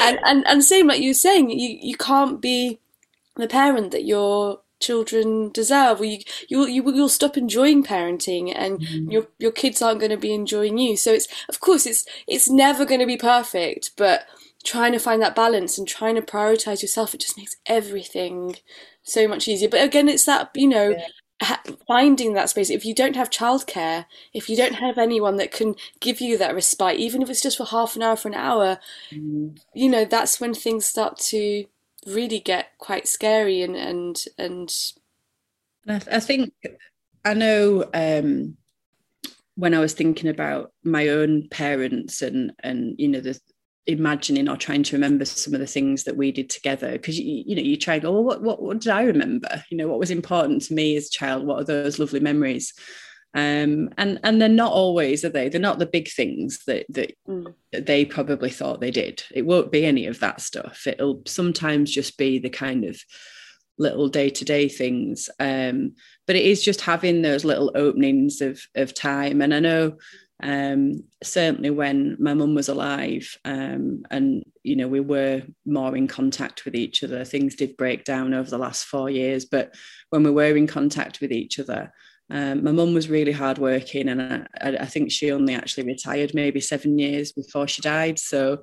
[0.02, 2.80] and, and, and same like you were saying, you, you can't be,
[3.36, 6.20] the parent that your children deserve or you
[6.50, 9.10] you you will stop enjoying parenting and mm-hmm.
[9.10, 12.50] your your kids aren't going to be enjoying you so it's of course it's it's
[12.50, 14.26] never going to be perfect but
[14.64, 18.56] trying to find that balance and trying to prioritize yourself it just makes everything
[19.02, 21.08] so much easier but again it's that you know yeah.
[21.42, 25.52] Ha- finding that space if you don't have childcare if you don't have anyone that
[25.52, 28.36] can give you that respite even if it's just for half an hour for an
[28.36, 28.80] hour
[29.12, 29.60] mm.
[29.74, 31.66] you know that's when things start to
[32.06, 34.72] really get quite scary and and and.
[35.88, 36.52] I, think
[37.24, 38.58] I know um,
[39.56, 43.40] when I was thinking about my own parents and and you know the
[43.88, 47.44] imagining or trying to remember some of the things that we did together because you,
[47.46, 49.88] you know you try and go well, what, what what did I remember you know
[49.88, 52.74] what was important to me as a child what are those lovely memories
[53.36, 55.50] Um, and and they're not always, are they?
[55.50, 57.54] They're not the big things that that, Mm.
[57.74, 59.24] that they probably thought they did.
[59.34, 60.88] It won't be any of that stuff.
[60.88, 62.98] It'll sometimes just be the kind of
[63.78, 65.30] little day-to-day things.
[65.38, 65.96] Um,
[66.28, 69.42] but it is just having those little openings of of time.
[69.42, 69.98] And I know
[70.44, 76.08] um, certainly when my mum was alive um, and you know we were more in
[76.08, 79.74] contact with each other things did break down over the last four years but
[80.10, 81.92] when we were in contact with each other
[82.30, 86.60] um, my mum was really hardworking and I, I think she only actually retired maybe
[86.60, 88.62] seven years before she died so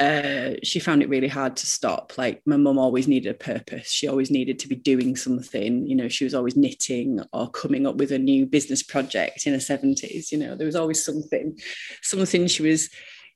[0.00, 2.16] uh, she found it really hard to stop.
[2.16, 3.92] Like my mum always needed a purpose.
[3.92, 5.86] She always needed to be doing something.
[5.86, 9.52] You know, she was always knitting or coming up with a new business project in
[9.52, 10.32] her seventies.
[10.32, 11.58] You know, there was always something,
[12.00, 12.88] something she was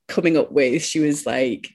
[0.07, 0.81] coming up with.
[0.81, 1.69] She was like,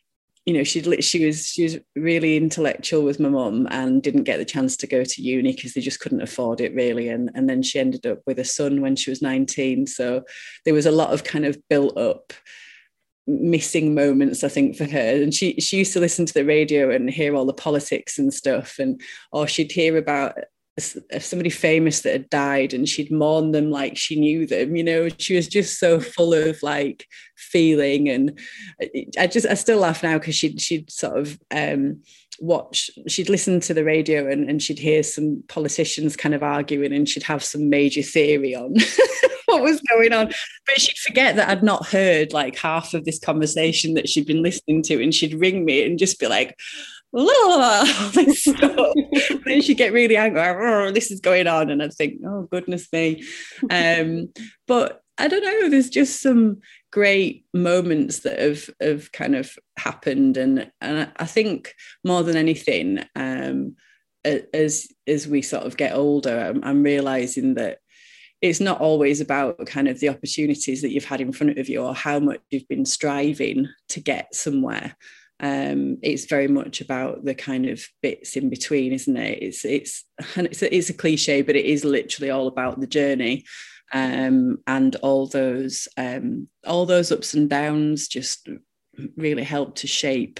[0.46, 4.38] you know, she she was she was really intellectual with my mum and didn't get
[4.38, 7.08] the chance to go to uni because they just couldn't afford it really.
[7.08, 9.86] And and then she ended up with a son when she was nineteen.
[9.86, 10.24] So
[10.64, 12.32] there was a lot of kind of built up
[13.26, 16.90] missing moments i think for her and she she used to listen to the radio
[16.90, 19.00] and hear all the politics and stuff and
[19.30, 20.36] or she'd hear about
[20.80, 25.08] somebody famous that had died and she'd mourn them like she knew them you know?
[25.18, 28.38] She was just so full of like feeling and
[29.18, 32.00] i just i still laugh now because she'd she'd sort of um
[32.38, 36.92] watch she'd listen to the radio and, and she'd hear some politicians kind of arguing
[36.92, 38.74] and she'd have some major theory on
[39.46, 40.26] what was going on.
[40.66, 44.42] But she'd forget that i'd not heard like half of this conversation that she'd been
[44.42, 46.58] listening to and she'd ring me and just be like
[49.44, 52.90] then she'd get really angry oh, this is going on and i'd think oh goodness
[52.92, 53.22] me.
[53.70, 54.32] Um,
[54.66, 60.36] but i don't know there's just some great moments that have have kind of happened
[60.36, 63.76] and and I think more than anything um,
[64.24, 67.78] as as we sort of get older I'm, I'm, realizing that
[68.42, 71.82] it's not always about kind of the opportunities that you've had in front of you
[71.82, 74.96] or how much you've been striving to get somewhere
[75.40, 79.42] um, it's very much about the kind of bits in between isn't it?
[79.42, 80.04] It's it's
[80.36, 83.44] and it's, it's a cliche but it is literally all about the journey.
[83.92, 88.48] Um, and all those um, all those ups and downs just
[89.16, 90.38] really help to shape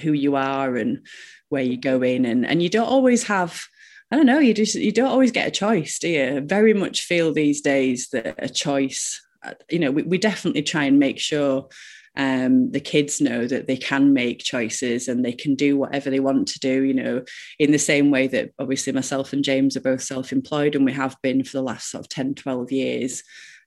[0.00, 1.04] who you are and
[1.50, 3.66] where you go in and and you don't always have
[4.10, 6.40] I don't know you just you don't always get a choice do you?
[6.40, 9.20] Very much feel these days that a choice
[9.68, 11.68] you know we, we definitely try and make sure
[12.16, 16.20] um, the kids know that they can make choices and they can do whatever they
[16.20, 17.24] want to do, you know,
[17.58, 20.92] in the same way that obviously myself and James are both self employed and we
[20.92, 23.22] have been for the last sort of 10, 12 years.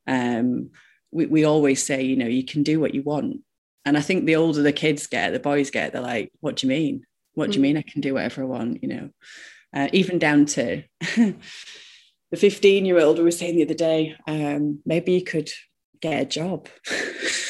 [0.08, 0.72] Um,
[1.12, 3.42] we, we always say, you know, you can do what you want.
[3.86, 6.68] And I think the older the kids get, the boys get, they're like, what do
[6.68, 7.06] you mean?
[7.36, 8.84] What do you mean I can do whatever I want?
[8.84, 9.10] You know,
[9.74, 10.84] uh, even down to
[11.16, 11.36] the
[12.38, 15.50] 15 year old we were saying the other day, um, maybe you could
[16.00, 16.68] get a job.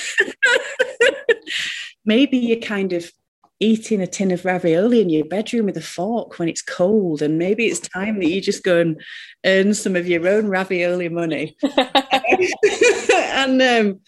[2.06, 3.12] maybe you're kind of
[3.60, 7.38] eating a tin of ravioli in your bedroom with a fork when it's cold and
[7.38, 9.02] maybe it's time that you just go and
[9.46, 11.56] earn some of your own ravioli money.
[13.36, 14.00] And um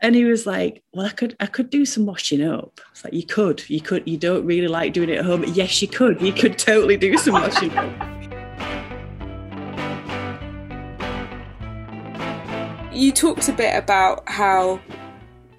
[0.00, 2.80] and he was like well i could i could do some washing up.
[2.90, 5.44] It's like you could you could you don't really like doing it at home.
[5.48, 7.92] Yes you could you could totally do some washing up.
[12.92, 14.80] You talked a bit about how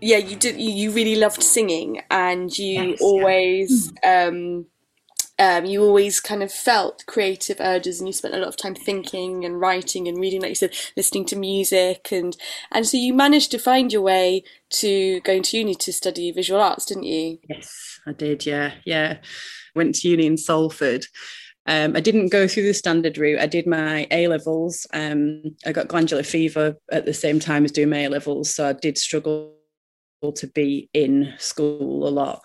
[0.04, 4.26] yeah you did you, you really loved singing and you yes, always yeah.
[4.28, 4.66] um,
[5.40, 8.76] um, you always kind of felt creative urges and you spent a lot of time
[8.76, 12.38] thinking and writing and reading like you said listening to music and
[12.72, 16.62] and so you managed to find your way to going to uni to study visual
[16.62, 19.18] arts didn't you yes i did yeah yeah
[19.74, 21.06] went to uni in salford
[21.66, 23.40] um, I didn't go through the standard route.
[23.40, 24.86] I did my A levels.
[24.94, 28.68] Um, I got glandular fever at the same time as doing my A levels, so
[28.68, 29.56] I did struggle
[30.32, 32.42] to be in school a lot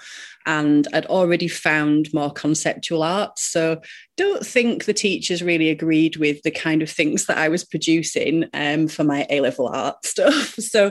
[0.48, 3.38] and I'd already found more conceptual art.
[3.38, 3.82] So
[4.16, 8.46] don't think the teachers really agreed with the kind of things that I was producing
[8.54, 10.54] um, for my A level art stuff.
[10.54, 10.90] So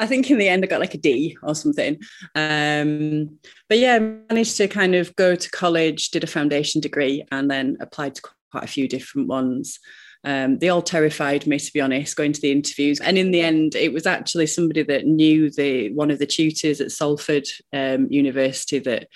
[0.00, 1.98] I think in the end I got like a D or something.
[2.34, 3.38] Um,
[3.68, 7.76] but yeah, managed to kind of go to college, did a foundation degree, and then
[7.78, 9.78] applied to quite a few different ones.
[10.26, 13.00] Um, they all terrified me, to be honest, going to the interviews.
[13.00, 16.80] And in the end, it was actually somebody that knew the one of the tutors
[16.80, 19.06] at Salford um, University that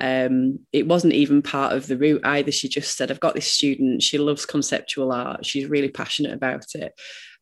[0.00, 2.50] um, it wasn't even part of the route either.
[2.50, 6.66] She just said, I've got this student, she loves conceptual art, she's really passionate about
[6.74, 6.92] it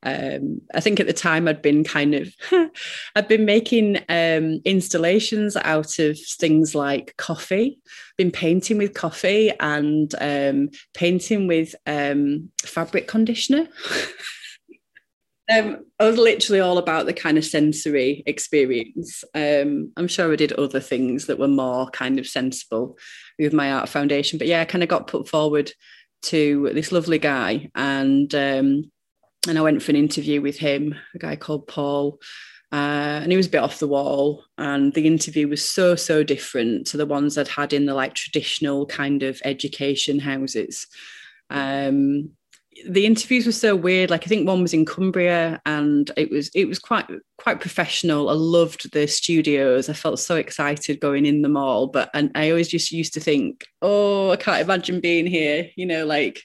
[0.04, 2.34] um, I think at the time I'd been kind of
[3.16, 7.78] I'd been making um, installations out of things like coffee,
[8.16, 13.68] been painting with coffee and um, painting with um, fabric conditioner.
[15.52, 19.24] Um, I was literally all about the kind of sensory experience.
[19.34, 22.96] Um, I'm sure I did other things that were more kind of sensible
[23.38, 25.70] with my art foundation, but yeah, I kind of got put forward
[26.22, 28.90] to this lovely guy, and um,
[29.48, 32.20] and I went for an interview with him, a guy called Paul.
[32.72, 36.24] Uh, and he was a bit off the wall and the interview was so so
[36.24, 40.88] different to the ones i'd had in the like traditional kind of education houses.
[41.50, 42.30] Um,
[42.88, 46.50] the interviews were so weird like i think one was in cumbria and it was
[46.54, 47.06] it was quite
[47.38, 48.28] quite professional.
[48.28, 49.88] I loved the studios.
[49.88, 53.20] I felt so excited going in them all but and i always just used to
[53.20, 56.42] think oh i can't imagine being here you know like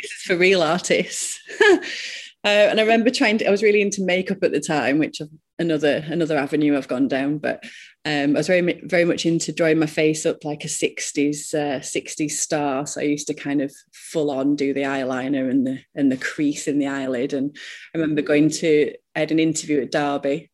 [0.00, 1.40] this is for real artists
[2.44, 5.22] Uh, and I remember trying to, I was really into makeup at the time, which
[5.58, 7.38] another another avenue I've gone down.
[7.38, 7.64] But
[8.04, 11.80] um, I was very very much into drawing my face up like a 60s uh,
[11.80, 12.86] 60s star.
[12.86, 16.18] So I used to kind of full on do the eyeliner and the and the
[16.18, 17.32] crease in the eyelid.
[17.32, 17.56] And
[17.94, 20.50] I remember going to I had an interview at Derby.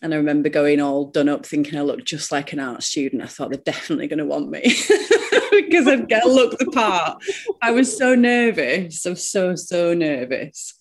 [0.00, 3.20] And I remember going all done up, thinking I looked just like an art student.
[3.20, 4.60] I thought they're definitely going to want me
[5.50, 7.20] because I'd get look the part.
[7.60, 9.04] I was so nervous.
[9.04, 10.78] I was so so nervous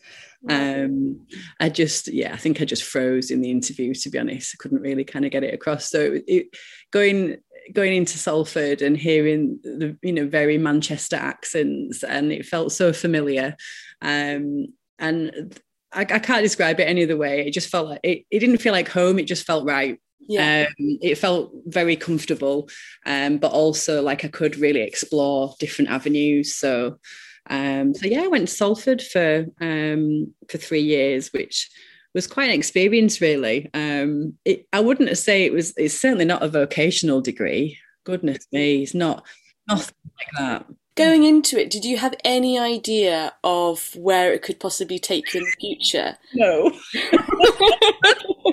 [0.48, 1.20] um
[1.60, 4.56] i just yeah i think i just froze in the interview to be honest.
[4.56, 5.90] I couldn't really kind of get it across.
[5.90, 6.48] So it,
[6.92, 7.38] going
[7.74, 12.94] going into salford and hearing the you know very manchester accents and it felt so
[12.94, 13.56] familiar.
[14.02, 14.68] Um
[14.98, 15.60] and
[15.92, 17.48] I, I can't describe it any other way.
[17.48, 20.00] It just felt like it, it didn't feel like home it just felt right.
[20.22, 20.68] Yeah.
[20.68, 22.70] Um, it felt very comfortable,
[23.06, 26.56] um, but also like I could really explore different avenues.
[26.56, 27.00] So
[27.48, 31.70] um, so yeah, I went to Salford for um, for three years, which
[32.14, 33.70] was quite an experience, really.
[33.74, 35.74] Um, it, I wouldn't say it was.
[35.78, 37.78] It's certainly not a vocational degree.
[38.04, 39.26] Goodness me, it's not
[39.68, 40.66] nothing like that.
[40.96, 45.40] Going into it, did you have any idea of where it could possibly take you
[45.40, 46.18] in the future?
[46.34, 46.72] No.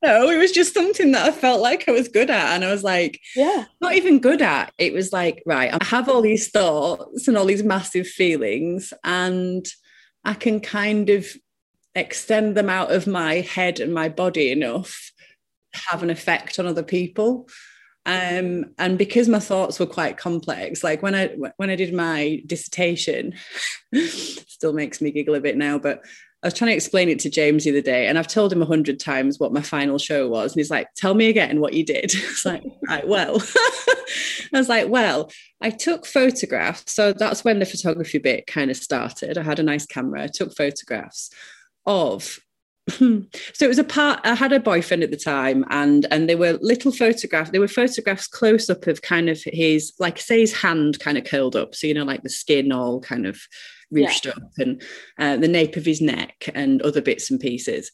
[0.02, 2.54] no, it was just something that I felt like I was good at.
[2.54, 4.72] And I was like, yeah, not even good at.
[4.78, 9.66] It was like, right, I have all these thoughts and all these massive feelings, and
[10.24, 11.26] I can kind of
[11.94, 15.10] extend them out of my head and my body enough
[15.74, 17.48] to have an effect on other people.
[18.06, 21.26] Um, and because my thoughts were quite complex, like when I
[21.56, 23.34] when I did my dissertation,
[24.46, 26.04] still makes me giggle a bit now, but
[26.42, 28.62] I was trying to explain it to James the other day, and I've told him
[28.62, 30.52] a hundred times what my final show was.
[30.52, 32.04] And he's like, Tell me again what you did.
[32.14, 33.42] It's like, right, well,
[34.52, 35.30] I was like, Well,
[35.60, 36.92] I took photographs.
[36.92, 39.36] So that's when the photography bit kind of started.
[39.36, 41.30] I had a nice camera, I took photographs
[41.86, 42.38] of
[42.90, 43.24] so
[43.60, 46.58] it was a part i had a boyfriend at the time and and they were
[46.62, 50.98] little photographs they were photographs close up of kind of his like say his hand
[51.00, 53.40] kind of curled up so you know like the skin all kind of
[53.92, 54.32] ruched yeah.
[54.32, 54.82] up and
[55.18, 57.90] uh, the nape of his neck and other bits and pieces.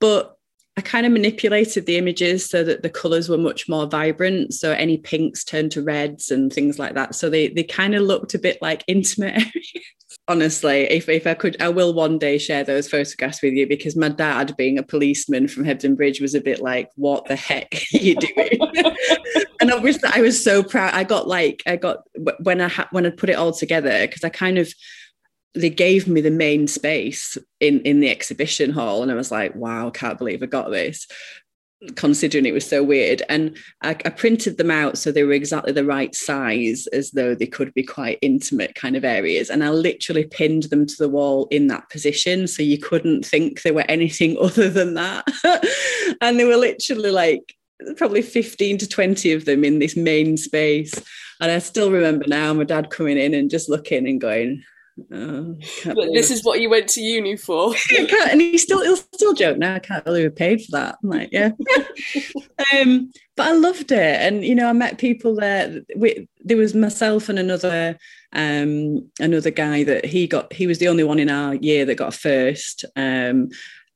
[0.00, 0.36] But
[0.76, 4.54] I kind of manipulated the images so that the colors were much more vibrant.
[4.54, 7.14] So any pinks turned to reds and things like that.
[7.14, 9.84] So they they kind of looked a bit like intimate areas.
[10.28, 13.94] Honestly, if, if I could, I will one day share those photographs with you because
[13.94, 17.74] my dad, being a policeman from Hebden Bridge, was a bit like, "What the heck
[17.94, 18.58] are you doing?"
[19.60, 20.94] and obviously, I was so proud.
[20.94, 22.04] I got like, I got
[22.40, 24.72] when I ha- when I put it all together because I kind of
[25.54, 29.54] they gave me the main space in in the exhibition hall and i was like
[29.54, 31.06] wow can't believe i got this
[31.96, 33.22] considering it was so weird.
[33.28, 37.34] And I, I, printed them out so they were exactly the right size as though
[37.34, 39.50] they could be quite intimate kind of areas.
[39.50, 43.62] And i literally pinned them to the wall in that position so you couldn't think
[43.62, 45.24] they were anything other than that.
[46.20, 47.54] And they were literally like
[47.96, 50.94] probably 15 to 20 of them in this main space.
[51.40, 54.62] And i still remember now my dad coming in and just looking and going
[55.12, 55.56] Oh,
[56.12, 57.74] this is what you went to uni for.
[58.30, 59.74] and he still he'll still joke now.
[59.74, 60.98] I can't believe I paid for that.
[61.02, 61.50] I'm like, yeah.
[62.72, 65.80] um, but I loved it, and you know, I met people there.
[65.96, 67.98] We, there was myself and another
[68.32, 70.52] um, another guy that he got.
[70.52, 72.84] He was the only one in our year that got a first.
[72.94, 73.48] Um,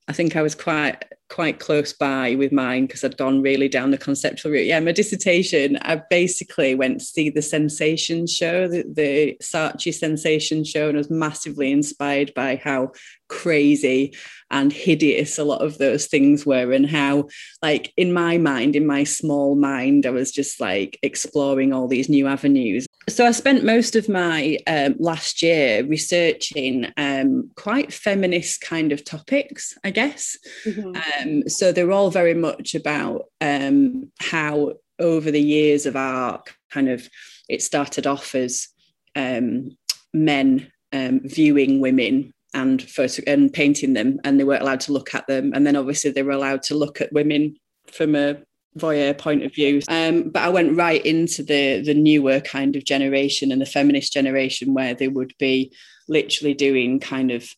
[0.09, 3.91] I think I was quite quite close by with mine because I'd gone really down
[3.91, 4.67] the conceptual route.
[4.67, 10.65] Yeah, my dissertation, I basically went to see the Sensation show, the, the Saatchi Sensation
[10.65, 12.93] show, and was massively inspired by how
[13.29, 14.17] crazy
[14.51, 17.29] and hideous a lot of those things were, and how,
[17.63, 22.09] like, in my mind, in my small mind, I was just like exploring all these
[22.09, 28.61] new avenues so I spent most of my um, last year researching um, quite feminist
[28.61, 30.37] kind of topics, I guess.
[30.65, 30.97] Mm-hmm.
[31.23, 36.89] Um, so they're all very much about um, how over the years of art, kind
[36.89, 37.09] of,
[37.49, 38.69] it started off as
[39.17, 39.77] um,
[40.13, 45.15] men um, viewing women and photo and painting them, and they weren't allowed to look
[45.15, 45.53] at them.
[45.55, 48.39] And then obviously they were allowed to look at women from a
[48.77, 49.83] voyeur point of view.
[49.89, 54.13] Um, but I went right into the the newer kind of generation and the feminist
[54.13, 55.73] generation where they would be
[56.09, 57.49] literally doing kind of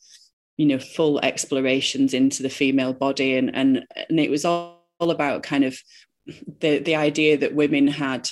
[0.56, 5.10] you know full explorations into the female body and and and it was all, all
[5.10, 5.78] about kind of
[6.60, 8.28] the the idea that women had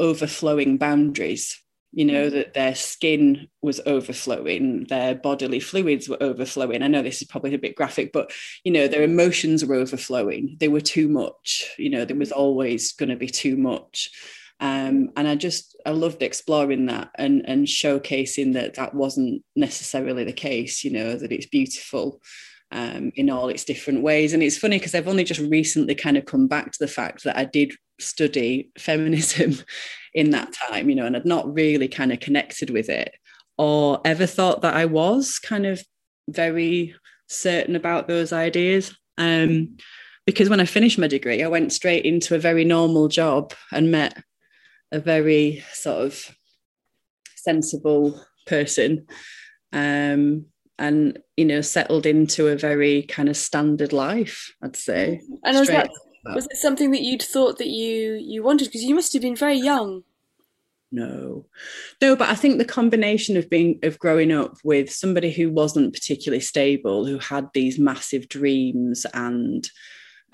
[0.00, 1.61] overflowing boundaries
[1.92, 6.82] you know that their skin was overflowing their bodily fluids were overflowing.
[6.82, 8.32] I know this is probably a bit graphic but
[8.64, 10.56] you know their emotions were overflowing.
[10.58, 14.10] They were too much you know there was always going to be too much.
[14.60, 20.22] Um, and i just i loved exploring that and and showcasing that that wasn't necessarily
[20.22, 22.20] the case you know that it's beautiful
[22.70, 24.32] um, in all its different ways.
[24.32, 27.24] And it's funny because i've only just recently kind of come back to the fact
[27.24, 29.54] that i did study feminism
[30.14, 33.14] in that time, you know, and I'd not really kind of connected with it
[33.58, 35.82] or ever thought that I was kind of
[36.28, 36.94] very
[37.28, 38.96] certain about those ideas.
[39.18, 39.76] Um,
[40.26, 43.90] because when I finished my degree, I went straight into a very normal job and
[43.90, 44.22] met
[44.90, 46.36] a very sort of
[47.36, 49.06] sensible person.
[49.72, 50.46] Um,
[50.78, 55.68] and you know settled into a very kind of standard life i'd say and was
[56.24, 56.34] that.
[56.34, 58.66] Was it something that you'd thought that you you wanted?
[58.66, 60.04] Because you must have been very young.
[60.94, 61.46] No.
[62.02, 65.94] No but i think the combination of being of growing up with somebody who wasn't
[65.94, 69.70] particularly stable who had these massive dreams and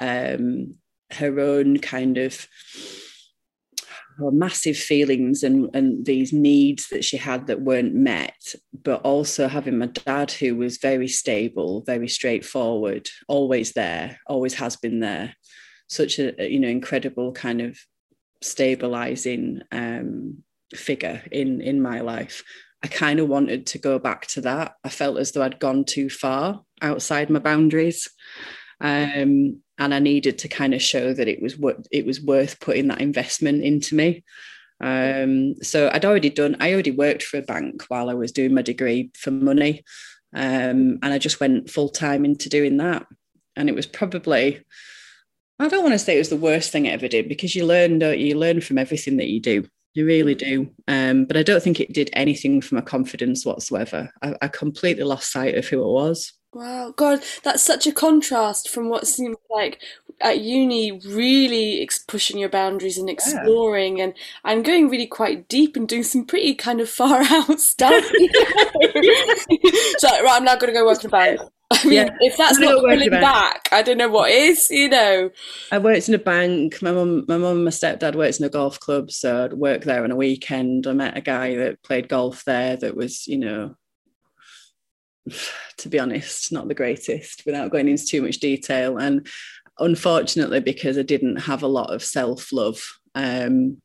[0.01, 0.75] um,
[1.13, 2.49] her own kind of
[4.19, 8.37] massive feelings and, and these needs that she had that weren't met,
[8.83, 14.77] but also having my dad who was very stable, very straightforward, always there, always has
[14.77, 15.35] been there.
[15.89, 17.79] Such a you know incredible kind of
[18.43, 20.43] stabilizing um,
[20.75, 22.43] figure in in my life.
[22.83, 24.75] I kind of wanted to go back to that.
[24.85, 28.09] I felt as though i'd gone too far outside my boundaries
[28.81, 32.61] um, and i needed to kind of show that it was what it was worth
[32.61, 34.25] putting that investment into me.
[34.81, 38.55] Um, so i'd already done i already worked for a bank while i was doing
[38.55, 39.83] my degree for money
[40.35, 43.07] um, and i just went full time into doing that.
[43.57, 44.63] And it was probably
[45.59, 47.67] I don't want to say it was the worst thing I ever did because you
[47.67, 48.27] learn, don't you?
[48.29, 49.67] You learn from everything that you do.
[49.95, 50.71] You really do.
[50.87, 54.13] Um, but I don't think it did anything for my confidence whatsoever.
[54.23, 56.35] I, I, completely lost sight of who I was.
[56.53, 59.81] Wow, God, that's such a contrast from what seems like
[60.21, 64.05] at uni really ex- pushing your boundaries and exploring yeah.
[64.05, 68.05] and and going really quite deep and doing some pretty kind of far out stuff.
[69.99, 71.41] so right, I'm now going to go work in a bank.
[71.71, 72.17] I mean, yeah.
[72.21, 75.31] if that's not pulling back, I don't know what is, you know.
[75.71, 76.81] I worked in a bank.
[76.81, 79.85] My mum, my mum and my stepdad worked in a golf club, so I'd work
[79.85, 80.87] there on a weekend.
[80.87, 83.77] I met a guy that played golf there that was, you know,
[85.79, 88.97] to be honest, not the greatest without going into too much detail.
[88.97, 89.27] And
[89.79, 92.83] unfortunately, because I didn't have a lot of self-love
[93.15, 93.83] um,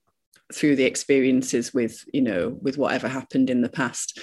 [0.54, 4.20] through the experiences with, you know, with whatever happened in the past,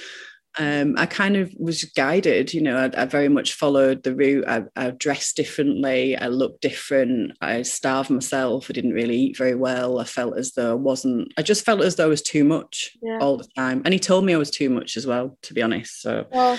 [0.58, 4.44] um, I kind of was guided, you know, I, I very much followed the route.
[4.48, 9.54] I, I, dressed differently, I looked different, I starved myself, I didn't really eat very
[9.54, 10.00] well.
[10.00, 12.96] I felt as though I wasn't, I just felt as though I was too much
[13.00, 13.18] yeah.
[13.20, 13.82] all the time.
[13.84, 16.02] And he told me I was too much as well, to be honest.
[16.02, 16.58] So, well,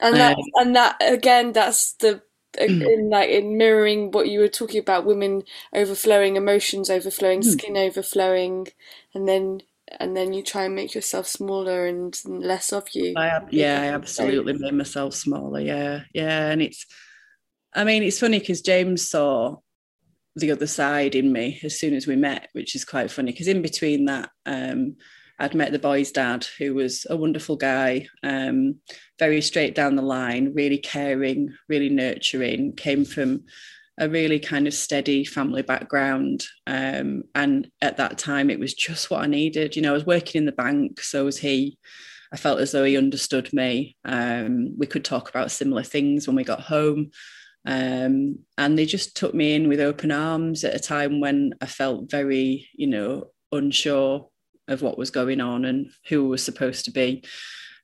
[0.00, 2.22] and that, um, and that again, that's the
[2.58, 5.42] in like in mirroring what you were talking about women
[5.74, 7.50] overflowing emotions overflowing hmm.
[7.50, 8.66] skin overflowing
[9.14, 9.60] and then
[10.00, 13.14] and then you try and make yourself smaller and less of you.
[13.16, 15.60] I, yeah, I absolutely made myself smaller.
[15.60, 16.86] Yeah, yeah, and it's.
[17.74, 19.56] I mean, it's funny because James saw
[20.36, 23.48] the other side in me as soon as we met, which is quite funny because
[23.48, 24.96] in between that, um,
[25.38, 28.76] I'd met the boy's dad, who was a wonderful guy, um,
[29.18, 33.44] very straight down the line, really caring, really nurturing, came from
[33.98, 36.44] a really kind of steady family background.
[36.66, 39.74] Um, and at that time, it was just what I needed.
[39.74, 41.78] You know, I was working in the bank, so was he.
[42.32, 43.96] I felt as though he understood me.
[44.04, 47.10] Um, we could talk about similar things when we got home.
[47.64, 51.66] Um, and they just took me in with open arms at a time when I
[51.66, 54.28] felt very, you know, unsure
[54.68, 57.24] of what was going on and who was supposed to be.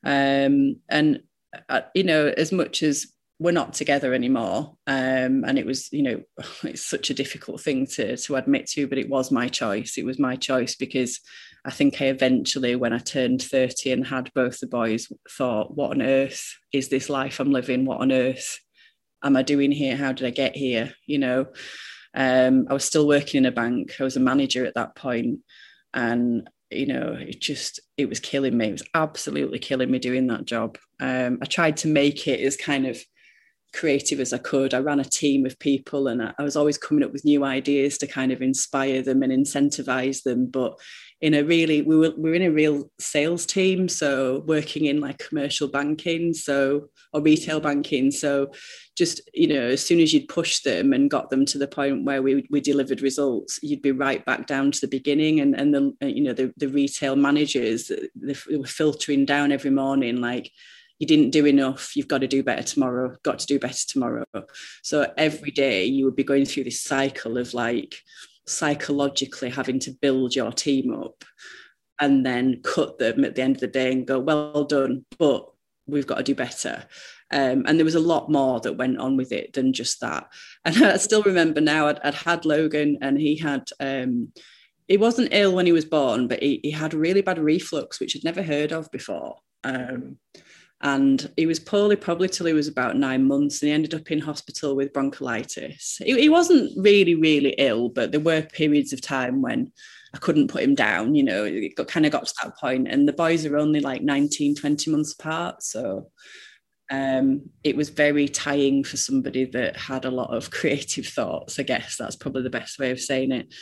[0.03, 1.21] Um, and,
[1.69, 3.07] uh, you know, as much as
[3.43, 4.77] we're not together anymore.
[4.87, 6.21] Um, and it was, you know,
[6.63, 9.97] it's such a difficult thing to, to admit to, but it was my choice.
[9.97, 11.19] It was my choice because
[11.65, 15.91] I think I eventually, when I turned 30 and had both the boys, thought, what
[15.91, 17.85] on earth is this life I'm living?
[17.85, 18.59] What on earth
[19.21, 19.97] am I doing here?
[19.97, 20.93] How did I get here?
[21.05, 21.45] You know,
[22.13, 23.95] um, I was still working in a bank.
[23.99, 25.39] I was a manager at that point,
[25.93, 28.69] and you know, it just it was killing me.
[28.69, 30.77] It was absolutely killing me doing that job.
[30.99, 32.97] Um, I tried to make it as kind of
[33.73, 34.73] creative as I could.
[34.73, 37.43] I ran a team of people and I, I was always coming up with new
[37.43, 40.45] ideas to kind of inspire them and incentivize them.
[40.47, 40.79] But
[41.21, 43.87] in a really, we were, we were in a real sales team.
[43.87, 47.67] So working in like commercial banking, so, or retail mm-hmm.
[47.67, 48.11] banking.
[48.11, 48.51] So
[48.97, 52.03] just, you know, as soon as you'd push them and got them to the point
[52.03, 55.39] where we, we delivered results, you'd be right back down to the beginning.
[55.39, 60.17] And, and the, you know, the, the retail managers, they were filtering down every morning,
[60.17, 60.51] like,
[61.03, 64.23] you didn't do enough you've got to do better tomorrow got to do better tomorrow.
[64.83, 67.95] So every day you would be going through this cycle of like
[68.47, 71.25] psychologically having to build your team up
[71.99, 75.49] and then cut them at the end of the day and go well done but
[75.87, 76.85] we've got to do better.
[77.31, 80.31] Um, and there was a lot more that went on with it than just that.
[80.65, 84.31] And i still remember now i'd, I'd had logan and he had um,
[84.87, 88.15] he wasn't ill when he was born but he, he had really bad reflux which
[88.15, 89.39] i'd never heard of before.
[89.65, 90.17] Um,
[90.83, 94.11] and he was poorly probably till he was about nine months and he ended up
[94.11, 96.03] in hospital with bronchiolitis.
[96.03, 99.71] He, he, wasn't really really ill but there were periods of time when
[100.13, 102.87] i couldn't put him down you know it got, kind of got to that point.
[102.89, 106.09] And the boys are only like 19 20 months apart so
[106.91, 111.63] um, it was very tying for somebody that had a lot of creative thoughts i
[111.63, 111.95] guess.
[111.97, 113.53] That's probably the best way of saying it.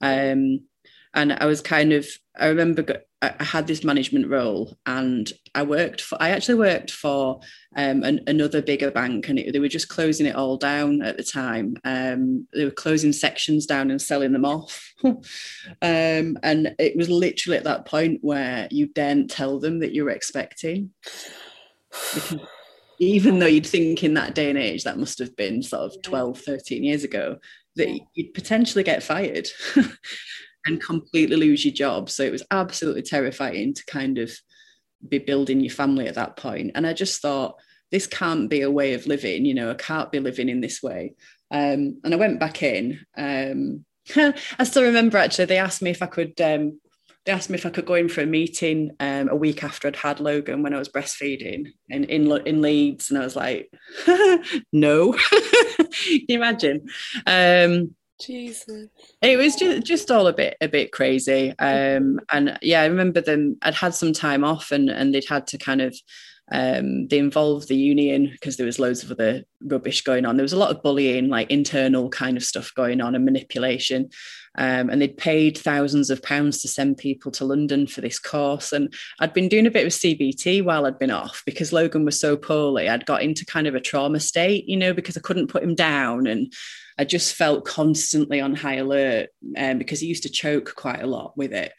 [0.00, 0.66] Um,
[1.14, 2.06] and I was kind of
[2.38, 3.04] I remember
[3.38, 7.40] I had this management role and I worked for I actually worked for
[7.76, 11.16] um, an, another bigger bank and it, they were just closing it all down at
[11.16, 11.76] the time.
[11.84, 14.92] Um, they were closing sections down and selling them off.
[15.82, 20.04] Um, and it was literally at that point where you daren't tell them that you
[20.04, 20.90] were expecting.
[22.98, 26.00] Even though you'd think in that day and age that must have been sort of
[26.02, 27.38] 12 13 years ago
[27.76, 29.48] that you'd potentially get fired
[30.66, 32.10] and completely lose your job.
[32.10, 34.32] So it was absolutely terrifying to kind of
[35.06, 36.72] be building your family at that point.
[36.74, 37.56] And I just thought,
[37.90, 40.82] this can't be a way of living, you know, I can't be living in this
[40.82, 41.14] way.
[41.50, 43.00] Um, and I went back in.
[43.16, 43.84] Um,
[44.58, 46.40] I still remember actually, they asked me if I could.
[46.40, 46.80] Um,
[47.24, 49.88] they asked me if I could go in for a meeting um, a week after
[49.88, 53.72] I'd had Logan when I was breastfeeding in in, in Leeds, and I was like,
[54.72, 55.12] "No."
[56.04, 56.88] Can you imagine?
[58.26, 58.88] Jesus.
[59.22, 61.54] It was just just all a bit a bit crazy.
[61.58, 63.56] Um, and yeah, I remember them.
[63.62, 65.96] I'd had some time off, and and they'd had to kind of
[66.52, 70.36] um, they involved the union because there was loads of other rubbish going on.
[70.36, 74.10] There was a lot of bullying, like internal kind of stuff going on, and manipulation.
[74.56, 78.72] Um, and they'd paid thousands of pounds to send people to London for this course.
[78.72, 82.20] And I'd been doing a bit of CBT while I'd been off because Logan was
[82.20, 82.88] so poorly.
[82.88, 85.74] I'd got into kind of a trauma state, you know, because I couldn't put him
[85.74, 86.52] down and
[86.98, 91.06] I just felt constantly on high alert um, because he used to choke quite a
[91.06, 91.72] lot with it.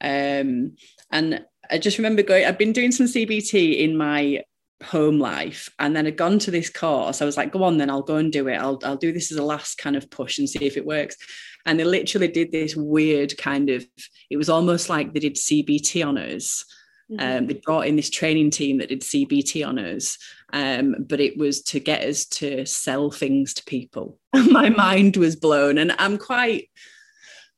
[0.00, 0.76] Um,
[1.10, 4.42] and I just remember going, I've been doing some CBT in my
[4.82, 7.22] home life and then I'd gone to this course.
[7.22, 8.56] I was like, go on then, I'll go and do it.
[8.56, 11.16] I'll, I'll do this as a last kind of push and see if it works.
[11.64, 13.86] And they literally did this weird kind of,
[14.30, 16.64] it was almost like they did CBT on us.
[17.10, 17.38] Mm-hmm.
[17.38, 20.18] Um, they brought in this training team that did CBT on us,
[20.52, 24.18] um, but it was to get us to sell things to people.
[24.34, 26.68] My mind was blown, and I'm quite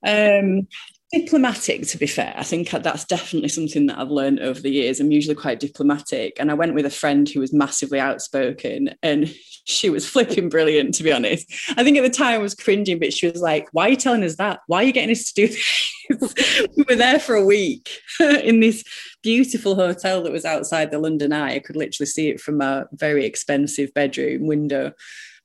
[0.07, 0.69] um,
[1.15, 2.35] diplomatic to be fair.
[2.37, 5.01] I think that's definitely something that i've learned over the years.
[5.01, 9.33] I'm usually quite diplomatic and i went with a friend who was massively outspoken and
[9.65, 11.47] she was flipping brilliant to be honest.
[11.77, 13.97] I think at the time i was cringing but she was like why are you
[13.97, 14.61] telling us that?
[14.67, 15.91] Why are you getting us to do this?
[16.77, 17.89] We were there for a week
[18.21, 18.85] in this
[19.23, 21.55] beautiful hotel that was outside the london eye.
[21.55, 24.93] I could literally see it from a very expensive bedroom window.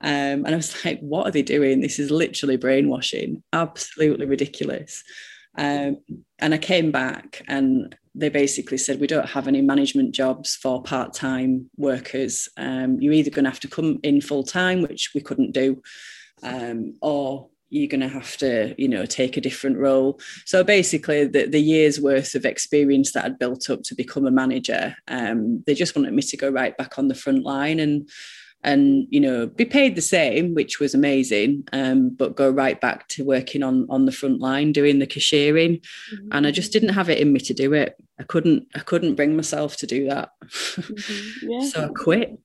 [0.02, 1.82] Um, and I was like, what are they doing?
[1.82, 5.04] This is literally brainwashing, absolutely ridiculous.
[5.60, 5.98] Um,
[6.40, 10.82] and I came back and they basically said, we don't have any management jobs for
[10.82, 12.48] part time workers.
[12.56, 15.82] Um, you're either going to have to come in full time, which we couldn't do,
[16.44, 20.20] um, or you're going to have to, you know, take a different role.
[20.46, 24.32] So basically, the, the year's worth of experience that I'd built up to become a
[24.32, 27.80] manager, um, they just wanted me to go right back on the front line.
[27.82, 28.10] And
[28.64, 33.08] and you know be paid the same which was amazing um, but go right back
[33.08, 35.82] to working on on the front line doing the cashiering
[36.14, 36.28] mm-hmm.
[36.32, 39.16] and i just didn't have it in me to do it i couldn't i couldn't
[39.16, 41.50] bring myself to do that mm-hmm.
[41.50, 41.62] yeah.
[41.62, 42.40] so i quit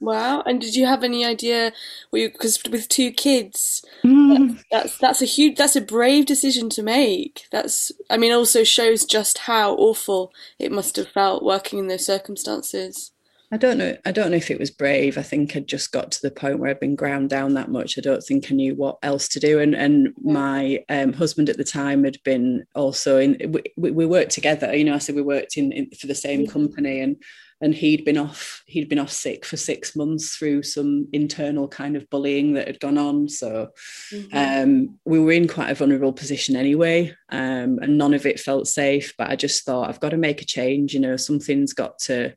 [0.00, 1.72] wow and did you have any idea
[2.12, 4.60] because with two kids mm.
[4.70, 9.04] that's that's a huge that's a brave decision to make that's i mean also shows
[9.04, 13.12] just how awful it must have felt working in those circumstances
[13.54, 13.96] I don't know.
[14.04, 15.16] I don't know if it was brave.
[15.16, 17.96] I think I'd just got to the point where I'd been ground down that much.
[17.96, 19.60] I don't think I knew what else to do.
[19.60, 23.54] And and my um, husband at the time had been also in.
[23.76, 24.74] We, we worked together.
[24.74, 27.14] You know, I said we worked in, in for the same company, and
[27.60, 31.94] and he'd been off he'd been off sick for six months through some internal kind
[31.94, 33.68] of bullying that had gone on so
[34.12, 34.36] mm-hmm.
[34.36, 38.66] um, we were in quite a vulnerable position anyway um, and none of it felt
[38.66, 41.96] safe but i just thought i've got to make a change you know something's got
[42.00, 42.34] to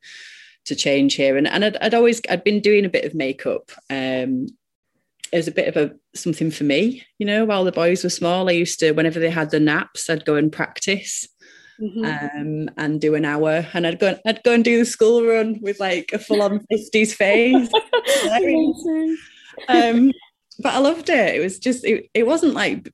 [0.68, 3.72] to change here and, and I'd, I'd always i'd been doing a bit of makeup
[3.90, 4.48] um,
[5.34, 8.48] as a bit of a something for me you know while the boys were small
[8.50, 11.28] i used to whenever they had the naps i'd go and practice
[11.80, 12.06] mm-hmm.
[12.06, 13.66] um, and do an hour.
[13.74, 16.66] And I'd go, I'd go and do the school run with like a full on
[16.72, 17.72] 50s face.
[19.68, 20.12] um,
[20.60, 21.36] but I loved it.
[21.36, 22.92] It was just, it, it wasn't like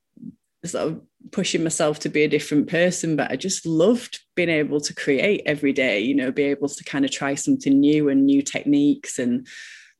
[0.64, 1.02] sort of
[1.32, 5.42] pushing myself to be a different person, but I just loved being able to create
[5.46, 9.18] every day, you know, be able to kind of try something new and new techniques
[9.18, 9.46] and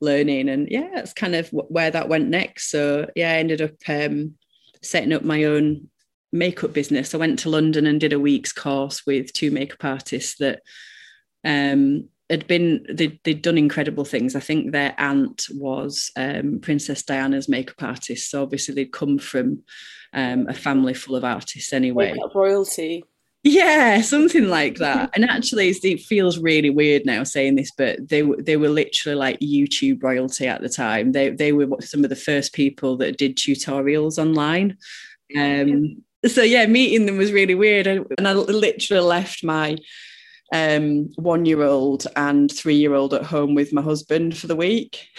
[0.00, 0.48] learning.
[0.48, 2.70] And yeah, that's kind of where that went next.
[2.70, 4.34] So yeah, I ended up um,
[4.82, 5.88] setting up my own
[6.32, 7.14] makeup business.
[7.14, 10.60] I went to London and did a week's course with two makeup artists that
[11.44, 14.34] um, had been they'd, they'd, done incredible things.
[14.34, 19.62] I think their aunt was um, Princess Diana's makeup artist, so obviously they'd come from
[20.14, 22.14] um, a family full of artists anyway.
[22.34, 23.04] Royalty.
[23.46, 25.10] Yeah, something like that.
[25.14, 29.38] and actually, it feels really weird now saying this, but they they were literally like
[29.40, 31.12] YouTube royalty at the time.
[31.12, 34.78] They they were some of the first people that did tutorials online.
[35.36, 37.86] Um, so yeah, meeting them was really weird.
[37.86, 39.76] And, I literally left my
[40.54, 44.56] um, one year old and three year old at home with my husband for the
[44.56, 45.06] week.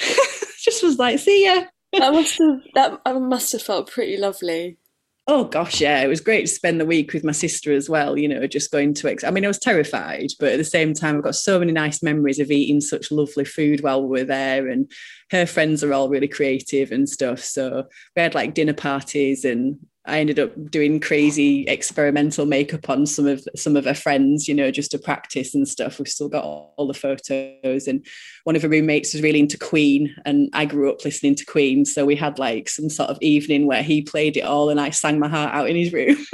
[0.60, 1.66] Just was like, see ya.
[1.94, 2.60] that must have
[3.04, 4.80] that must have felt pretty lovely.
[5.28, 8.16] Oh gosh, yeah, it was great to spend the week with my sister as well.
[8.16, 9.10] You know, just going to.
[9.10, 11.72] Ex- I mean, I was terrified, but at the same time, I've got so many
[11.72, 14.92] nice memories of eating such lovely food while we were there, and
[15.32, 17.40] her friends are all really creative and stuff.
[17.40, 23.06] So we had like dinner parties and I ended up doing crazy experimental makeup on
[23.06, 25.98] some of some of her friends, you know, just to practice and stuff.
[25.98, 28.06] We've still got all the photos, and
[28.44, 31.86] one of her roommates was really into Queen, and I grew up listening to Queen,
[31.86, 34.92] so we had like some sort of evening where he played it all, and I
[34.92, 36.18] sang my heart out in his room.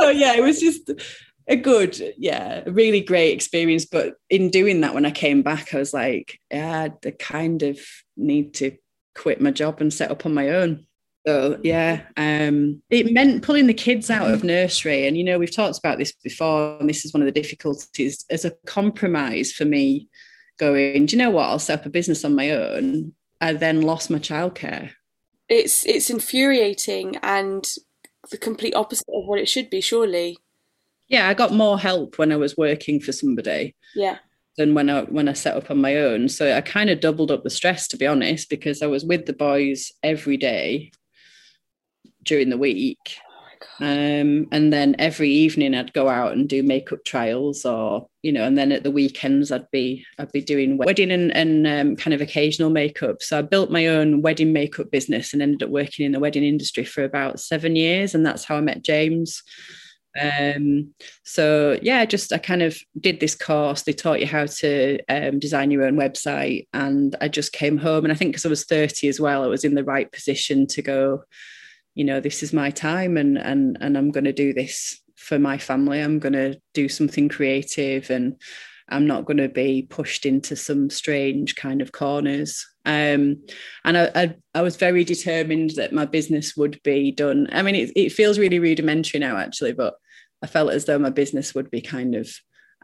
[0.00, 0.90] so yeah, it was just
[1.48, 3.84] a good, yeah, really great experience.
[3.84, 7.78] But in doing that, when I came back, I was like, yeah, I kind of
[8.16, 8.76] need to
[9.14, 10.86] quit my job and set up on my own.
[11.26, 15.54] So yeah, um, it meant pulling the kids out of nursery, and you know we've
[15.54, 19.64] talked about this before, and this is one of the difficulties as a compromise for
[19.64, 20.08] me.
[20.58, 21.48] Going, do you know what?
[21.48, 23.12] I'll set up a business on my own.
[23.40, 24.90] I then lost my childcare.
[25.48, 27.66] It's it's infuriating and
[28.30, 30.38] the complete opposite of what it should be, surely.
[31.08, 33.74] Yeah, I got more help when I was working for somebody.
[33.94, 34.18] Yeah
[34.56, 36.28] than when I when I set up on my own.
[36.28, 39.26] So I kind of doubled up the stress to be honest, because I was with
[39.26, 40.92] the boys every day
[42.24, 43.18] during the week.
[43.80, 48.30] Oh um, and then every evening I'd go out and do makeup trials or, you
[48.30, 51.96] know, and then at the weekends I'd be I'd be doing wedding and, and um,
[51.96, 53.22] kind of occasional makeup.
[53.22, 56.44] So I built my own wedding makeup business and ended up working in the wedding
[56.44, 58.14] industry for about seven years.
[58.14, 59.42] And that's how I met James.
[60.20, 60.94] Um,
[61.24, 63.82] so yeah, just I kind of did this course.
[63.82, 68.04] They taught you how to um, design your own website, and I just came home.
[68.04, 70.68] And I think because I was 30 as well, I was in the right position
[70.68, 71.24] to go
[71.94, 75.38] you know this is my time and and and i'm going to do this for
[75.38, 76.00] my family.
[76.00, 78.36] I'm going to do something creative and
[78.90, 82.66] i'm not going to be pushed into some strange kind of corners.
[82.84, 83.42] Um,
[83.82, 87.48] and I, I, I was very determined that my business would be done.
[87.50, 89.94] I mean it, it feels really rudimentary now actually but
[90.42, 92.28] i felt as though my business would be kind of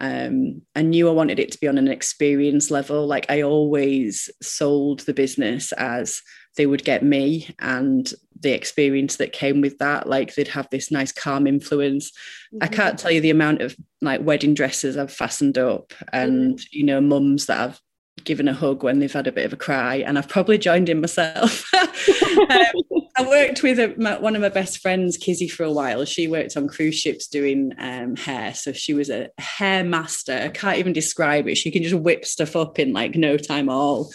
[0.02, 3.06] um, I knew I wanted it to be on an experience level.
[3.06, 6.22] Like I always sold the business as
[6.56, 10.08] they would get me and the experience that came with that.
[10.08, 12.10] Like they'd have this nice calm influence.
[12.10, 12.58] Mm-hmm.
[12.62, 16.66] I can't tell you the amount of like wedding dresses I've fastened up and, mm-hmm.
[16.70, 17.80] you know, mums that I've
[18.24, 19.96] given a hug when they've had a bit of a cry.
[19.96, 21.64] And I've probably joined in myself.
[21.74, 26.04] um, I worked with a, my, one of my best friends, Kizzy, for a while.
[26.06, 28.54] She worked on cruise ships doing um, hair.
[28.54, 30.32] So she was a hair master.
[30.32, 31.56] I can't even describe it.
[31.56, 34.10] She can just whip stuff up in like no time at all.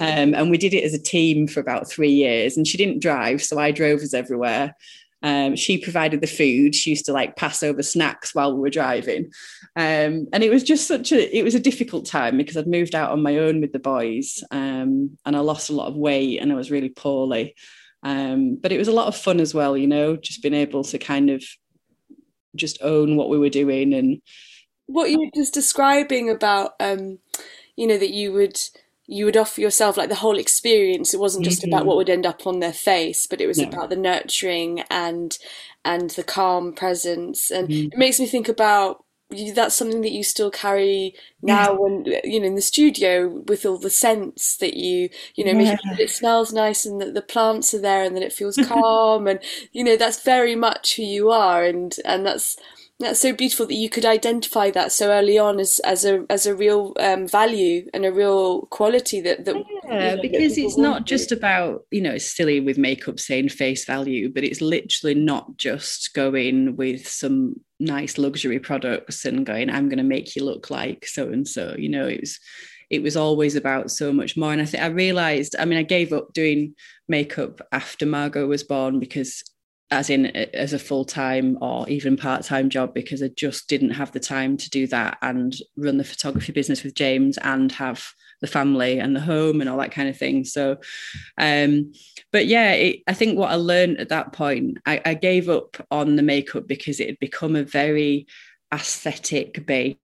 [0.00, 2.56] Um, and we did it as a team for about three years.
[2.56, 3.42] And she didn't drive.
[3.42, 4.74] So I drove us everywhere.
[5.22, 6.74] Um, she provided the food.
[6.74, 9.32] She used to like pass over snacks while we were driving.
[9.74, 12.94] Um, and it was just such a, it was a difficult time because I'd moved
[12.94, 16.40] out on my own with the boys um, and I lost a lot of weight
[16.40, 17.54] and I was really poorly.
[18.02, 20.84] Um, but it was a lot of fun as well, you know, just being able
[20.84, 21.42] to kind of
[22.54, 24.20] just own what we were doing and
[24.86, 27.18] what you were just describing about um,
[27.76, 28.58] you know that you would
[29.06, 31.72] you would offer yourself like the whole experience it wasn't just mm-hmm.
[31.72, 35.38] about what would end up on their face but it was about the nurturing and
[35.84, 37.88] and the calm presence and mm-hmm.
[37.92, 39.04] it makes me think about
[39.54, 43.76] that's something that you still carry now when you know in the studio with all
[43.76, 45.70] the scents that you you know yeah.
[45.70, 49.26] making it smells nice and that the plants are there and that it feels calm
[49.26, 49.40] and
[49.72, 52.56] you know that's very much who you are and and that's
[52.98, 56.46] that's so beautiful that you could identify that so early on as, as a as
[56.46, 60.78] a real um, value and a real quality that that yeah you know, because it's
[60.78, 65.14] not just about you know it's silly with makeup saying face value but it's literally
[65.14, 70.44] not just going with some nice luxury products and going I'm going to make you
[70.44, 72.38] look like so and so you know it was
[72.90, 74.52] it was always about so much more.
[74.52, 76.74] And I think I realized I mean I gave up doing
[77.08, 79.42] makeup after Margot was born because
[79.90, 84.20] as in as a full-time or even part-time job because I just didn't have the
[84.20, 88.04] time to do that and run the photography business with James and have
[88.40, 90.76] the family and the home and all that kind of thing so
[91.38, 91.92] um
[92.32, 95.76] but yeah it, I think what I learned at that point I, I gave up
[95.90, 98.26] on the makeup because it had become a very
[98.72, 99.98] aesthetic based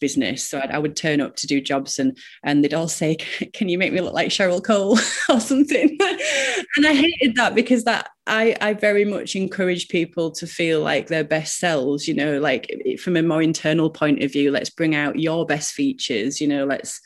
[0.00, 0.44] business.
[0.44, 3.16] So I'd, I would turn up to do jobs and and they'd all say,
[3.52, 4.98] "Can you make me look like Cheryl Cole
[5.28, 5.96] or something?"
[6.76, 11.08] and I hated that because that I I very much encourage people to feel like
[11.08, 12.08] their best selves.
[12.08, 15.72] You know, like from a more internal point of view, let's bring out your best
[15.72, 16.40] features.
[16.40, 17.00] You know, let's